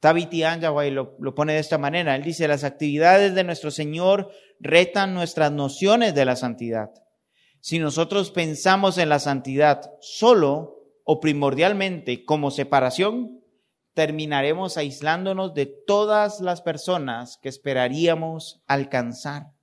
[0.00, 2.16] Tabiti Anjaway lo, lo pone de esta manera.
[2.16, 6.90] Él dice, las actividades de nuestro Señor retan nuestras nociones de la santidad.
[7.60, 13.42] Si nosotros pensamos en la santidad solo o primordialmente como separación,
[13.92, 19.53] terminaremos aislándonos de todas las personas que esperaríamos alcanzar.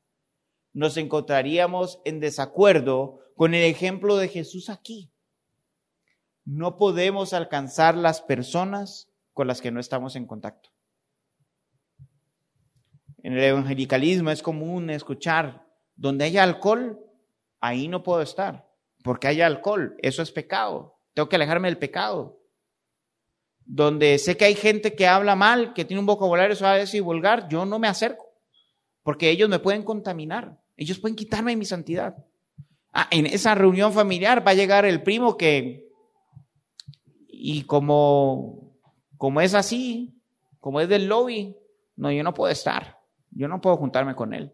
[0.74, 5.12] Nos encontraríamos en desacuerdo con el ejemplo de Jesús aquí.
[6.46, 10.70] No podemos alcanzar las personas con las que no estamos en contacto.
[13.24, 17.00] En el evangelicalismo es común escuchar, donde haya alcohol,
[17.60, 18.68] ahí no puedo estar,
[19.04, 22.40] porque haya alcohol, eso es pecado, tengo que alejarme del pecado.
[23.64, 27.48] Donde sé que hay gente que habla mal, que tiene un vocabulario suave y vulgar,
[27.48, 28.26] yo no me acerco,
[29.04, 32.16] porque ellos me pueden contaminar, ellos pueden quitarme mi santidad.
[32.94, 35.90] Ah, en esa reunión familiar va a llegar el primo que,
[37.28, 38.62] y como
[39.22, 40.20] como es así,
[40.60, 41.56] como es del lobby,
[41.96, 42.98] no, yo no puedo estar,
[43.30, 44.52] yo no puedo juntarme con él.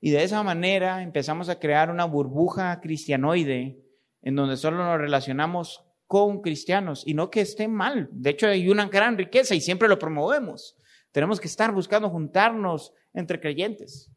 [0.00, 3.84] Y de esa manera empezamos a crear una burbuja cristianoide
[4.22, 8.08] en donde solo nos relacionamos con cristianos y no que esté mal.
[8.12, 10.78] De hecho, hay una gran riqueza y siempre lo promovemos.
[11.16, 14.12] Tenemos que estar buscando juntarnos entre creyentes.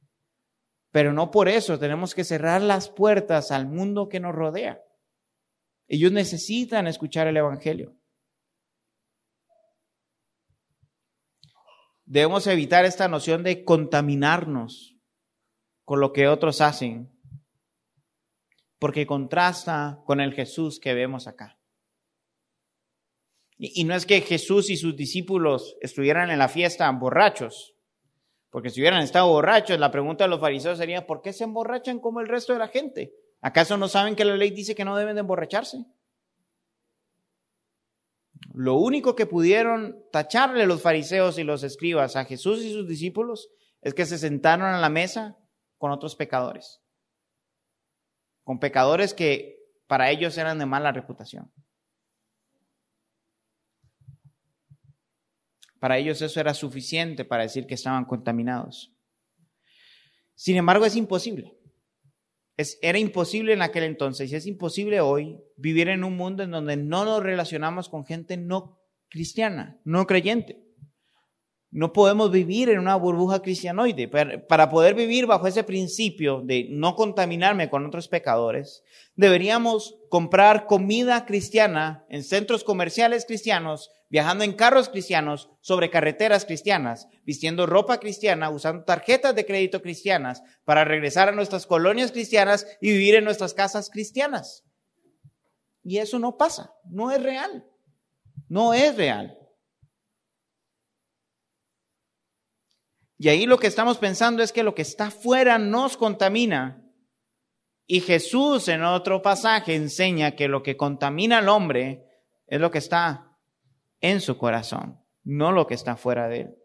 [0.92, 4.84] Pero no por eso tenemos que cerrar las puertas al mundo que nos rodea.
[5.88, 7.96] Ellos necesitan escuchar el Evangelio.
[12.04, 14.98] Debemos evitar esta noción de contaminarnos
[15.86, 17.18] con lo que otros hacen,
[18.78, 21.59] porque contrasta con el Jesús que vemos acá.
[23.62, 27.76] Y, no es que Jesús y sus discípulos estuvieran en la fiesta borrachos,
[28.50, 32.00] porque si hubieran estado borrachos, la pregunta de los fariseos sería, ¿por qué se emborrachan
[32.00, 33.14] como el resto de la gente?
[33.42, 35.86] ¿Acaso no saben que la ley dice que no deben de emborracharse?
[38.54, 43.50] Lo único que pudieron tacharle los fariseos y los escribas a Jesús y sus discípulos
[43.82, 45.38] es que se sentaron a la mesa
[45.78, 46.82] con otros pecadores,
[48.46, 51.52] con pecadores que para ellos eran de mala reputación.
[55.80, 58.94] Para ellos eso era suficiente para decir que estaban contaminados.
[60.36, 61.60] Sin embargo, es imposible
[62.82, 66.76] era imposible en aquel entonces y es imposible hoy vivir en un mundo en donde
[66.76, 70.62] no nos relacionamos con gente no cristiana, no creyente.
[71.72, 74.08] No podemos vivir en una burbuja cristianoide.
[74.08, 78.84] Para poder vivir bajo ese principio de no contaminarme con otros pecadores,
[79.16, 87.08] deberíamos comprar comida cristiana en centros comerciales cristianos, viajando en carros cristianos, sobre carreteras cristianas,
[87.24, 92.92] vistiendo ropa cristiana, usando tarjetas de crédito cristianas para regresar a nuestras colonias cristianas y
[92.92, 94.66] vivir en nuestras casas cristianas.
[95.84, 97.66] Y eso no pasa, no es real.
[98.48, 99.39] No es real.
[103.20, 106.82] Y ahí lo que estamos pensando es que lo que está afuera nos contamina.
[107.86, 112.06] Y Jesús en otro pasaje enseña que lo que contamina al hombre
[112.48, 113.38] es lo que está
[114.00, 116.56] en su corazón, no lo que está fuera de él.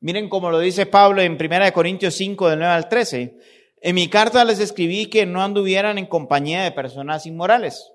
[0.00, 3.36] Miren cómo lo dice Pablo en 1 Corintios 5, del 9 al 13.
[3.82, 7.90] En mi carta les escribí que no anduvieran en compañía de personas inmorales.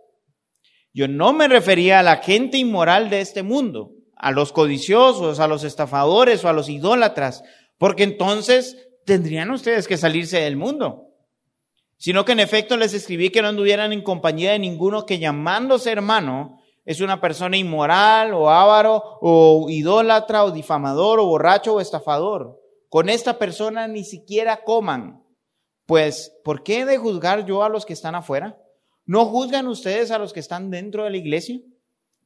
[0.94, 5.48] Yo no me refería a la gente inmoral de este mundo, a los codiciosos, a
[5.48, 7.44] los estafadores o a los idólatras,
[7.78, 11.06] porque entonces tendrían ustedes que salirse del mundo.
[11.98, 15.92] Sino que en efecto les escribí que no anduvieran en compañía de ninguno que llamándose
[15.92, 22.60] hermano es una persona inmoral o avaro o idólatra o difamador o borracho o estafador.
[22.90, 25.24] Con esta persona ni siquiera coman.
[25.86, 28.58] Pues, ¿por qué he de juzgar yo a los que están afuera?
[29.06, 31.60] ¿No juzgan ustedes a los que están dentro de la iglesia?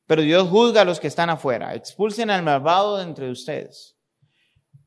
[0.06, 1.76] Pero Dios juzga a los que están afuera.
[1.76, 3.96] Expulsen al malvado de entre ustedes.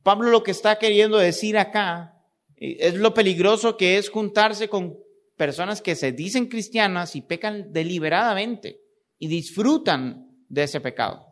[0.03, 2.23] Pablo lo que está queriendo decir acá
[2.57, 4.99] es lo peligroso que es juntarse con
[5.37, 8.81] personas que se dicen cristianas y pecan deliberadamente
[9.19, 11.27] y disfrutan de ese pecado.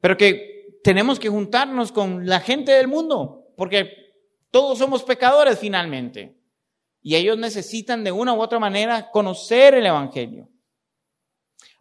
[0.00, 3.92] Pero que tenemos que juntarnos con la gente del mundo, porque
[4.50, 6.36] todos somos pecadores finalmente.
[7.00, 10.48] Y ellos necesitan de una u otra manera conocer el Evangelio.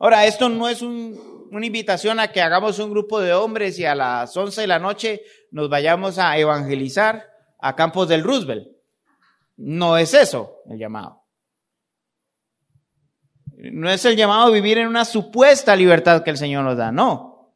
[0.01, 3.93] Ahora, esto no es una invitación a que hagamos un grupo de hombres y a
[3.93, 5.21] las 11 de la noche
[5.51, 7.29] nos vayamos a evangelizar
[7.59, 8.67] a Campos del Roosevelt.
[9.57, 11.21] No es eso el llamado.
[13.55, 16.91] No es el llamado a vivir en una supuesta libertad que el Señor nos da,
[16.91, 17.53] no.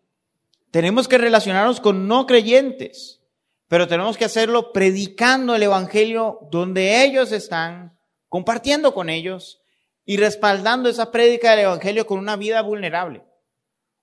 [0.69, 3.25] Tenemos que relacionarnos con no creyentes
[3.67, 7.97] pero tenemos que hacerlo predicando el Evangelio donde ellos están,
[8.29, 9.61] compartiendo con ellos
[10.05, 13.23] y respaldando esa prédica del Evangelio con una vida vulnerable.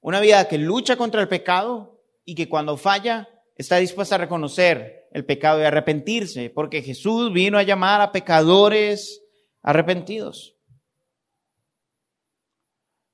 [0.00, 5.08] Una vida que lucha contra el pecado y que cuando falla está dispuesta a reconocer
[5.12, 9.22] el pecado y arrepentirse, porque Jesús vino a llamar a pecadores
[9.62, 10.56] arrepentidos.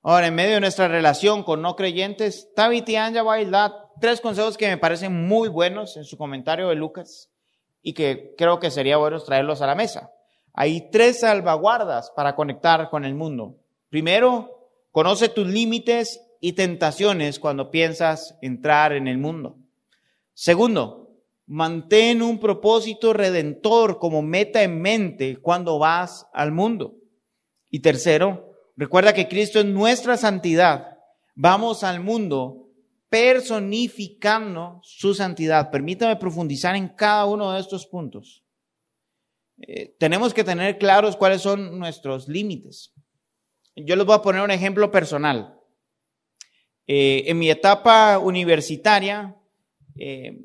[0.02, 3.22] Ahora, en medio de nuestra relación con no creyentes, Tabit y Anja
[4.00, 7.30] tres consejos que me parecen muy buenos en su comentario de Lucas
[7.82, 10.12] y que creo que sería bueno traerlos a la mesa.
[10.60, 13.60] Hay tres salvaguardas para conectar con el mundo.
[13.90, 19.56] Primero, conoce tus límites y tentaciones cuando piensas entrar en el mundo.
[20.34, 21.12] Segundo,
[21.46, 26.96] mantén un propósito redentor como meta en mente cuando vas al mundo.
[27.70, 30.98] Y tercero, recuerda que Cristo es nuestra santidad.
[31.36, 32.66] Vamos al mundo
[33.08, 35.70] personificando su santidad.
[35.70, 38.42] Permítame profundizar en cada uno de estos puntos.
[39.60, 42.92] Eh, tenemos que tener claros cuáles son nuestros límites.
[43.74, 45.54] Yo les voy a poner un ejemplo personal.
[46.86, 49.36] Eh, en mi etapa universitaria,
[49.96, 50.38] eh,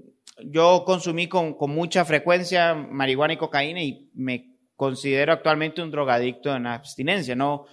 [0.46, 6.54] yo consumí con, con, mucha frecuencia marihuana y cocaína y me considero actualmente un drogadicto
[6.56, 7.36] en abstinencia.
[7.36, 7.66] No,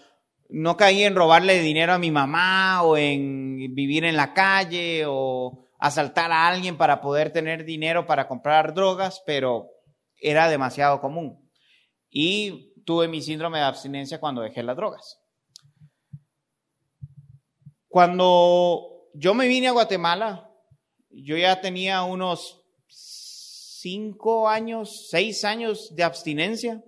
[0.51, 5.67] no caí en robarle dinero a mi mamá o en vivir en la calle o
[5.79, 9.71] asaltar a alguien para poder tener dinero para comprar drogas, pero
[10.21, 11.51] era demasiado común.
[12.11, 15.21] Y tuve mi síndrome de abstinencia cuando dejé las drogas.
[17.89, 20.49] Cuando yo me vine a Guatemala,
[21.11, 26.85] yo ya tenía unos cinco años, seis años de abstinencia.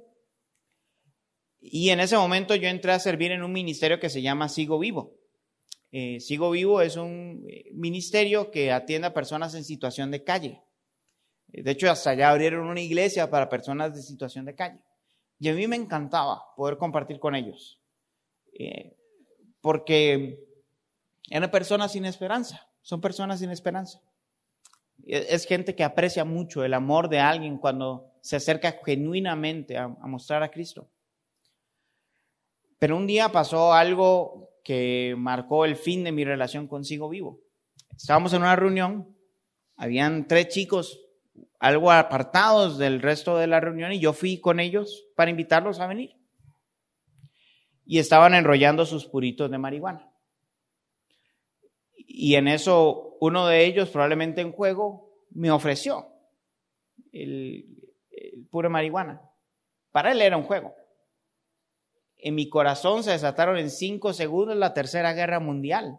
[1.61, 4.79] Y en ese momento yo entré a servir en un ministerio que se llama Sigo
[4.79, 5.17] Vivo.
[5.91, 10.63] Eh, Sigo Vivo es un eh, ministerio que atiende a personas en situación de calle.
[11.53, 14.81] De hecho, hasta allá abrieron una iglesia para personas de situación de calle.
[15.39, 17.79] Y a mí me encantaba poder compartir con ellos.
[18.59, 18.97] Eh,
[19.61, 20.47] porque
[21.29, 22.69] eran personas sin esperanza.
[22.81, 24.01] Son personas sin esperanza.
[25.05, 30.43] Es gente que aprecia mucho el amor de alguien cuando se acerca genuinamente a mostrar
[30.43, 30.89] a Cristo.
[32.79, 37.41] Pero un día pasó algo que marcó el fin de mi relación consigo vivo.
[37.97, 39.17] Estábamos en una reunión,
[39.77, 41.02] habían tres chicos
[41.59, 45.87] algo apartados del resto de la reunión y yo fui con ellos para invitarlos a
[45.87, 46.17] venir.
[47.85, 50.11] Y estaban enrollando sus puritos de marihuana.
[51.97, 56.09] Y en eso uno de ellos, probablemente en juego, me ofreció
[57.13, 57.67] el,
[58.51, 59.23] puro marihuana.
[59.91, 60.75] Para él era un juego
[62.23, 65.99] en mi corazón se desataron en cinco segundos la Tercera Guerra Mundial.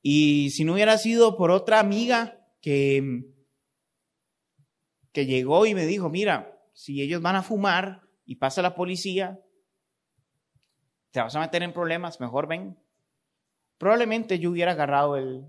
[0.00, 3.24] Y si no hubiera sido por otra amiga que,
[5.12, 9.38] que llegó y me dijo, mira, si ellos van a fumar y pasa la policía,
[11.10, 12.78] te vas a meter en problemas, mejor ven.
[13.76, 15.44] Probablemente yo hubiera agarrado el,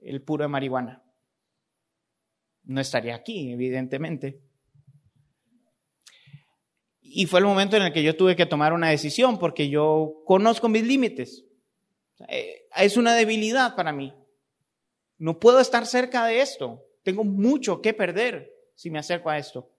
[0.00, 1.02] el puro de marihuana.
[2.64, 4.42] No estaría aquí, evidentemente.
[7.00, 10.22] Y fue el momento en el que yo tuve que tomar una decisión porque yo
[10.26, 11.46] conozco mis límites.
[12.28, 14.12] Eh, es una debilidad para mí.
[15.18, 16.84] No puedo estar cerca de esto.
[17.02, 19.70] Tengo mucho que perder si me acerco a esto.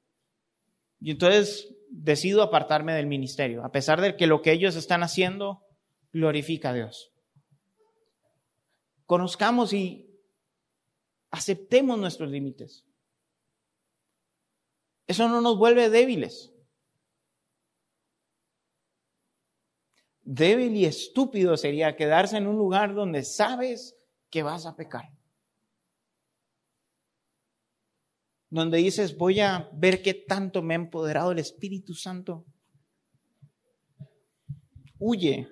[1.00, 5.64] Y entonces decido apartarme del ministerio, a pesar de que lo que ellos están haciendo
[6.12, 7.12] glorifica a Dios.
[9.06, 10.10] Conozcamos y
[11.32, 12.86] aceptemos nuestros límites.
[15.08, 16.54] Eso no nos vuelve débiles.
[20.22, 23.96] Débil y estúpido sería quedarse en un lugar donde sabes
[24.30, 25.10] que vas a pecar.
[28.50, 32.46] Donde dices, voy a ver qué tanto me ha empoderado el Espíritu Santo.
[34.98, 35.48] Huye.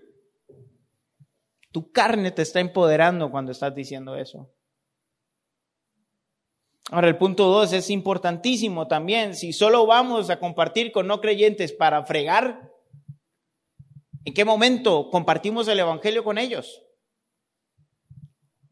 [1.71, 4.51] Tu carne te está empoderando cuando estás diciendo eso.
[6.89, 9.35] Ahora, el punto dos es importantísimo también.
[9.35, 12.71] Si solo vamos a compartir con no creyentes para fregar,
[14.23, 16.81] ¿en qué momento compartimos el Evangelio con ellos?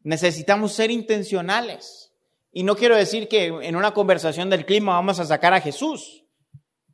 [0.02, 2.05] Necesitamos ser intencionales.
[2.56, 6.24] Y no quiero decir que en una conversación del clima vamos a sacar a Jesús,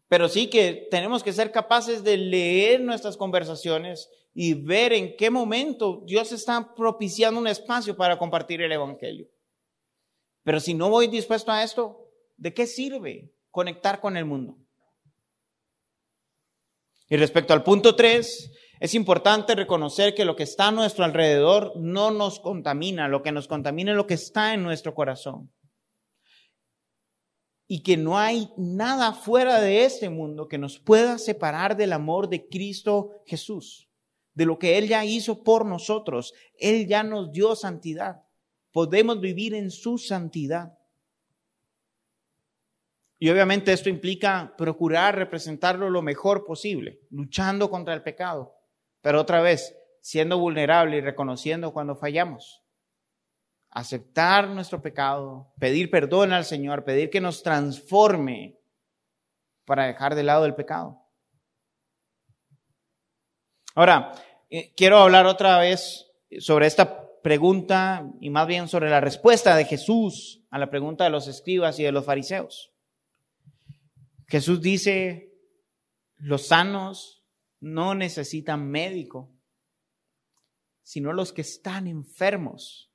[0.09, 5.31] pero sí que tenemos que ser capaces de leer nuestras conversaciones y ver en qué
[5.31, 9.29] momento Dios está propiciando un espacio para compartir el Evangelio.
[10.43, 14.59] Pero si no voy dispuesto a esto, ¿de qué sirve conectar con el mundo?
[17.09, 18.51] Y respecto al punto 3,
[18.83, 23.33] es importante reconocer que lo que está a nuestro alrededor no nos contamina, lo que
[23.33, 25.53] nos contamina es lo que está en nuestro corazón.
[27.67, 32.29] Y que no hay nada fuera de este mundo que nos pueda separar del amor
[32.29, 33.89] de Cristo Jesús,
[34.35, 36.35] de lo que Él ya hizo por nosotros.
[36.59, 38.23] Él ya nos dio santidad
[38.73, 40.77] podemos vivir en su santidad.
[43.19, 48.57] Y obviamente esto implica procurar representarlo lo mejor posible, luchando contra el pecado,
[49.03, 52.63] pero otra vez, siendo vulnerable y reconociendo cuando fallamos.
[53.71, 58.59] Aceptar nuestro pecado, pedir perdón al Señor, pedir que nos transforme
[59.65, 61.03] para dejar de lado el pecado.
[63.75, 64.13] Ahora,
[64.51, 69.65] eh, quiero hablar otra vez sobre esta pregunta y más bien sobre la respuesta de
[69.65, 72.73] Jesús a la pregunta de los escribas y de los fariseos.
[74.27, 75.33] Jesús dice,
[76.17, 77.22] los sanos
[77.63, 79.33] no necesitan médico,
[80.83, 82.93] sino los que están enfermos.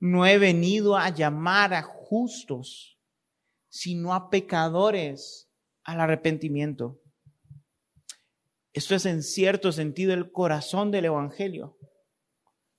[0.00, 2.98] No he venido a llamar a justos,
[3.68, 5.50] sino a pecadores
[5.82, 6.98] al arrepentimiento.
[8.72, 11.76] Esto es en cierto sentido el corazón del Evangelio.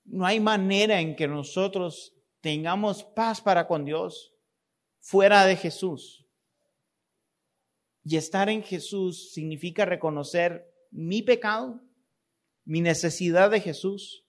[0.06, 4.34] No hay manera en que nosotros tengamos paz para con Dios
[4.98, 6.19] fuera de Jesús.
[8.04, 11.82] Y estar en Jesús significa reconocer mi pecado,
[12.66, 14.26] mi necesidad de Jesús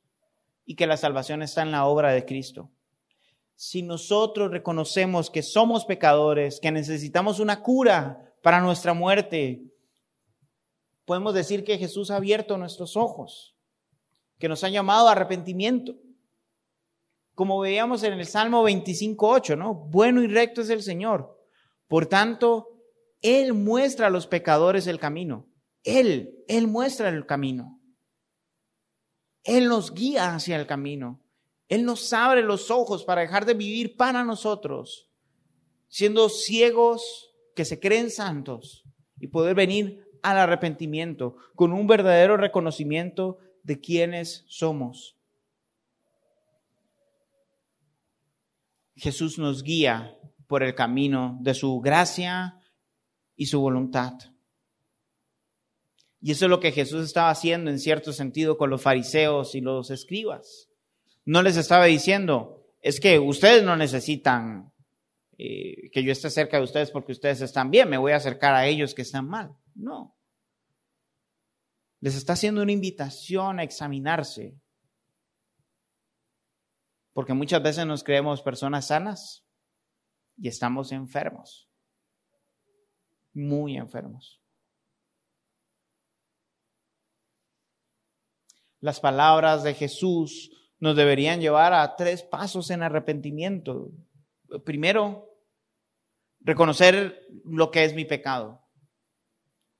[0.65, 2.71] y que la salvación está en la obra de Cristo.
[3.55, 9.63] Si nosotros reconocemos que somos pecadores, que necesitamos una cura para nuestra muerte,
[11.05, 13.55] podemos decir que Jesús ha abierto nuestros ojos
[14.41, 15.95] que nos han llamado a arrepentimiento.
[17.35, 19.75] Como veíamos en el Salmo 25.8, ¿no?
[19.75, 21.39] Bueno y recto es el Señor.
[21.87, 22.80] Por tanto,
[23.23, 25.47] Él muestra a los pecadores el camino.
[25.85, 27.81] Él, Él muestra el camino.
[29.45, 31.21] Él nos guía hacia el camino.
[31.69, 35.09] Él nos abre los ojos para dejar de vivir para nosotros,
[35.89, 38.85] siendo ciegos que se creen santos
[39.19, 45.17] y poder venir al arrepentimiento con un verdadero reconocimiento de quienes somos.
[48.97, 52.60] Jesús nos guía por el camino de su gracia
[53.41, 54.13] y su voluntad.
[56.21, 59.61] Y eso es lo que Jesús estaba haciendo en cierto sentido con los fariseos y
[59.61, 60.69] los escribas.
[61.25, 64.73] No les estaba diciendo, es que ustedes no necesitan
[65.39, 68.55] eh, que yo esté cerca de ustedes porque ustedes están bien, me voy a acercar
[68.55, 69.57] a ellos que están mal.
[69.75, 70.15] No
[72.01, 74.59] les está haciendo una invitación a examinarse.
[77.13, 79.45] Porque muchas veces nos creemos personas sanas
[80.37, 81.70] y estamos enfermos,
[83.33, 84.41] muy enfermos.
[88.81, 93.91] Las palabras de Jesús nos deberían llevar a tres pasos en arrepentimiento.
[94.65, 95.29] Primero,
[96.41, 98.63] reconocer lo que es mi pecado.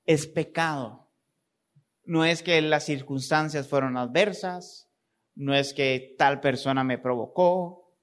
[0.05, 1.01] Es pecado
[2.11, 4.89] no es que las circunstancias fueron adversas,
[5.35, 7.95] no es que tal persona me provocó,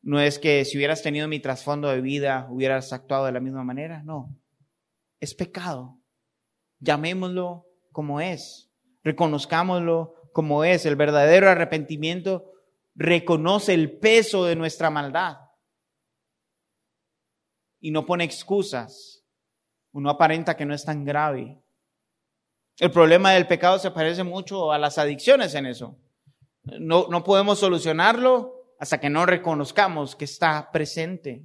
[0.00, 3.62] no es que si hubieras tenido mi trasfondo de vida hubieras actuado de la misma
[3.62, 4.36] manera, no.
[5.22, 6.00] Es pecado.
[6.80, 8.72] Llamémoslo como es.
[9.04, 10.84] Reconozcámoslo como es.
[10.84, 12.50] El verdadero arrepentimiento
[12.96, 15.36] reconoce el peso de nuestra maldad
[17.80, 19.24] y no pone excusas
[19.92, 21.62] Uno aparenta que no es tan grave.
[22.80, 26.00] El problema del pecado se parece mucho a las adicciones en eso.
[26.64, 31.44] No, no podemos solucionarlo hasta que no reconozcamos que está presente.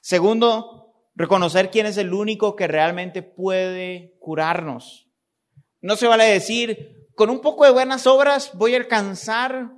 [0.00, 0.85] Segundo,
[1.16, 5.08] reconocer quién es el único que realmente puede curarnos.
[5.80, 9.72] No se vale decir, con un poco de buenas obras voy a alcanzar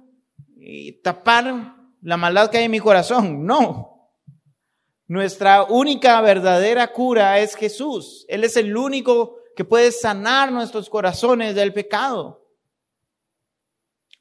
[0.56, 3.46] y tapar la maldad que hay en mi corazón.
[3.46, 4.10] No.
[5.06, 8.26] Nuestra única verdadera cura es Jesús.
[8.28, 12.44] Él es el único que puede sanar nuestros corazones del pecado.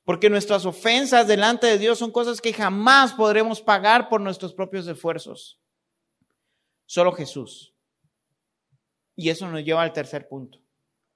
[0.06, 4.88] Porque nuestras ofensas delante de Dios son cosas que jamás podremos pagar por nuestros propios
[4.88, 5.60] esfuerzos.
[6.88, 7.76] Solo Jesús.
[9.16, 10.58] Y eso nos lleva al tercer punto.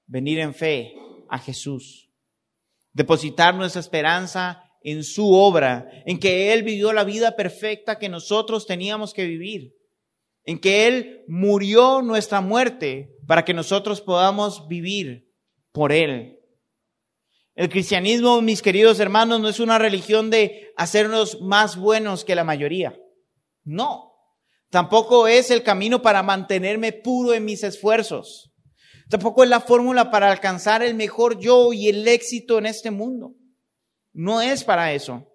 [0.05, 0.93] Venir en fe
[1.29, 2.09] a Jesús.
[2.93, 8.65] Depositar nuestra esperanza en su obra, en que Él vivió la vida perfecta que nosotros
[8.65, 9.75] teníamos que vivir,
[10.43, 15.31] en que Él murió nuestra muerte para que nosotros podamos vivir
[15.71, 16.39] por Él.
[17.55, 22.43] El cristianismo, mis queridos hermanos, no es una religión de hacernos más buenos que la
[22.43, 22.99] mayoría.
[23.63, 24.10] No.
[24.71, 28.53] Tampoco es el camino para mantenerme puro en mis esfuerzos.
[29.09, 33.35] Tampoco es la fórmula para alcanzar el mejor yo y el éxito en este mundo.
[34.13, 35.27] No es para eso.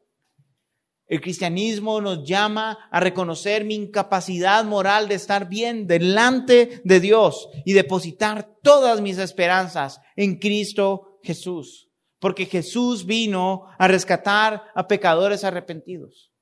[1.05, 7.51] El cristianismo nos llama a reconocer mi incapacidad moral de estar bien delante de Dios
[7.66, 11.91] y depositar todas mis esperanzas en Cristo Jesús.
[12.18, 16.32] Porque Jesús vino a rescatar a pecadores arrepentidos.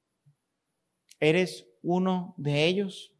[1.19, 3.13] ¿Eres uno de ellos?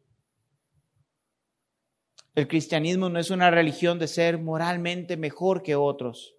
[2.33, 6.35] El cristianismo no es una religión de ser moralmente mejor que otros.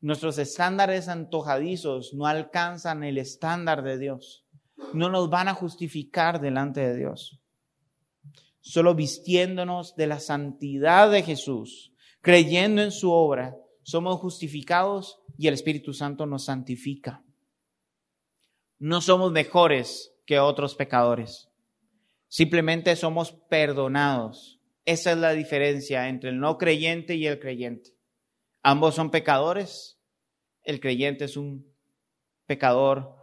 [0.00, 4.46] Nuestros estándares antojadizos no alcanzan el estándar de Dios.
[4.94, 7.40] No nos van a justificar delante de Dios.
[8.60, 15.54] Solo vistiéndonos de la santidad de Jesús, creyendo en su obra, somos justificados y el
[15.54, 17.22] Espíritu Santo nos santifica.
[18.78, 21.48] No somos mejores que otros pecadores.
[22.28, 24.60] Simplemente somos perdonados.
[24.84, 27.96] Esa es la diferencia entre el no creyente y el creyente.
[28.62, 29.98] Ambos son pecadores.
[30.62, 31.72] El creyente es un
[32.46, 33.16] pecador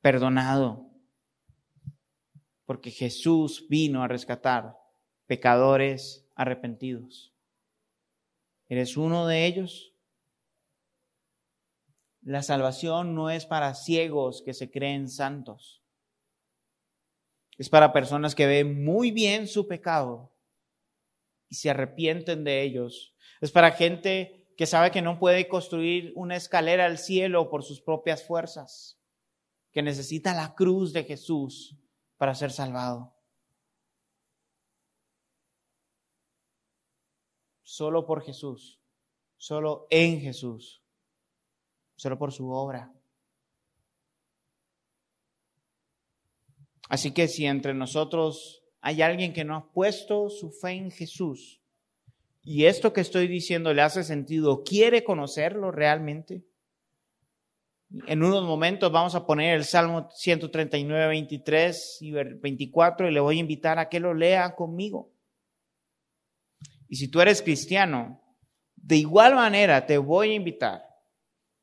[0.00, 0.90] perdonado.
[2.66, 4.76] Porque Jesús vino a rescatar
[5.26, 7.32] pecadores arrepentidos.
[8.68, 9.94] ¿Eres uno de ellos?
[12.22, 15.85] La salvación no es para ciegos que se creen santos.
[17.58, 20.32] Es para personas que ven muy bien su pecado
[21.48, 23.14] y se arrepienten de ellos.
[23.40, 27.80] Es para gente que sabe que no puede construir una escalera al cielo por sus
[27.80, 28.98] propias fuerzas,
[29.70, 31.76] que necesita la cruz de Jesús
[32.16, 33.14] para ser salvado.
[37.62, 38.80] Solo por Jesús,
[39.36, 40.82] solo en Jesús,
[41.96, 42.95] solo por su obra.
[46.88, 51.60] Así que si entre nosotros hay alguien que no ha puesto su fe en Jesús,
[52.42, 56.44] y esto que estoy diciendo le hace sentido, quiere conocerlo realmente.
[58.06, 63.38] En unos momentos vamos a poner el Salmo 139, 23 y 24 y le voy
[63.38, 65.10] a invitar a que lo lea conmigo.
[66.88, 68.22] Y si tú eres cristiano,
[68.76, 70.86] de igual manera te voy a invitar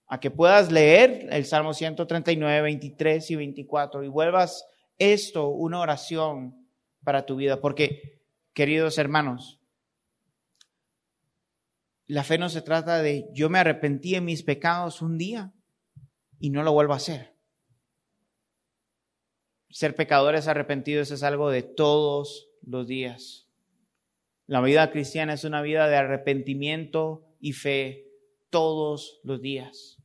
[0.08, 4.68] a que puedas leer el Salmo 139, 23 y 24 y vuelvas
[4.98, 6.68] esto una oración
[7.04, 7.62] para tu vida.
[7.62, 8.22] Porque,
[8.54, 9.60] queridos hermanos,
[12.08, 15.54] la fe no se trata de yo me arrepentí en mis pecados un día
[16.40, 17.34] y no lo vuelvo a hacer.
[19.70, 23.48] Ser pecadores arrepentidos es algo de todos los días.
[24.46, 28.08] La vida cristiana es una vida de arrepentimiento y fe
[28.50, 30.03] todos los días.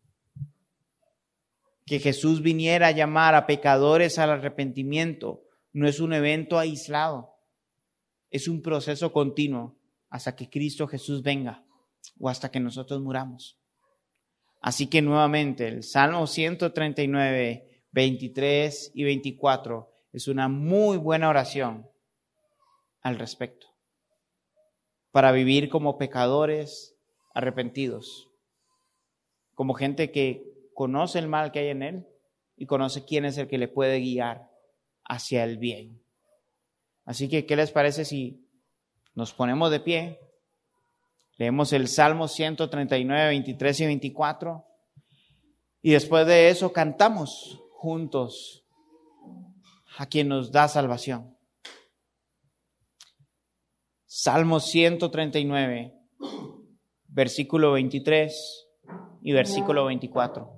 [1.88, 7.34] Que Jesús viniera a llamar a pecadores al arrepentimiento no es un evento aislado,
[8.30, 9.76] es un proceso continuo
[10.10, 11.64] hasta que Cristo Jesús venga
[12.18, 13.58] o hasta que nosotros muramos.
[14.60, 21.88] Así que nuevamente el Salmo 139, 23 y 24 es una muy buena oración
[23.02, 23.68] al respecto
[25.10, 26.96] para vivir como pecadores
[27.34, 28.30] arrepentidos,
[29.54, 30.47] como gente que
[30.78, 32.06] conoce el mal que hay en él
[32.56, 34.48] y conoce quién es el que le puede guiar
[35.02, 36.00] hacia el bien.
[37.04, 38.46] Así que, ¿qué les parece si
[39.16, 40.20] nos ponemos de pie?
[41.36, 44.66] Leemos el Salmo 139, 23 y 24.
[45.82, 48.64] Y después de eso cantamos juntos
[49.96, 51.36] a quien nos da salvación.
[54.06, 55.92] Salmo 139,
[57.08, 58.68] versículo 23
[59.22, 60.57] y versículo 24.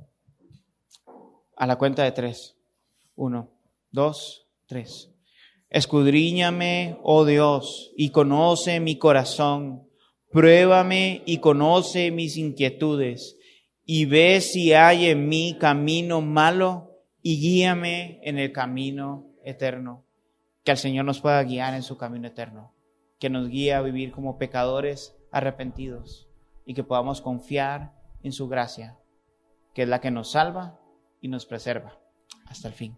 [1.61, 2.57] A la cuenta de tres.
[3.17, 3.51] Uno,
[3.93, 5.13] dos, tres.
[5.69, 9.87] Escudriñame, oh Dios, y conoce mi corazón.
[10.33, 13.37] Pruébame y conoce mis inquietudes,
[13.85, 20.07] y ve si hay en mí camino malo, y guíame en el camino eterno.
[20.65, 22.73] Que el Señor nos pueda guiar en su camino eterno,
[23.19, 26.27] que nos guíe a vivir como pecadores arrepentidos
[26.65, 27.93] y que podamos confiar
[28.23, 28.97] en su gracia,
[29.75, 30.80] que es la que nos salva
[31.21, 31.99] y nos preserva
[32.47, 32.97] hasta el fin.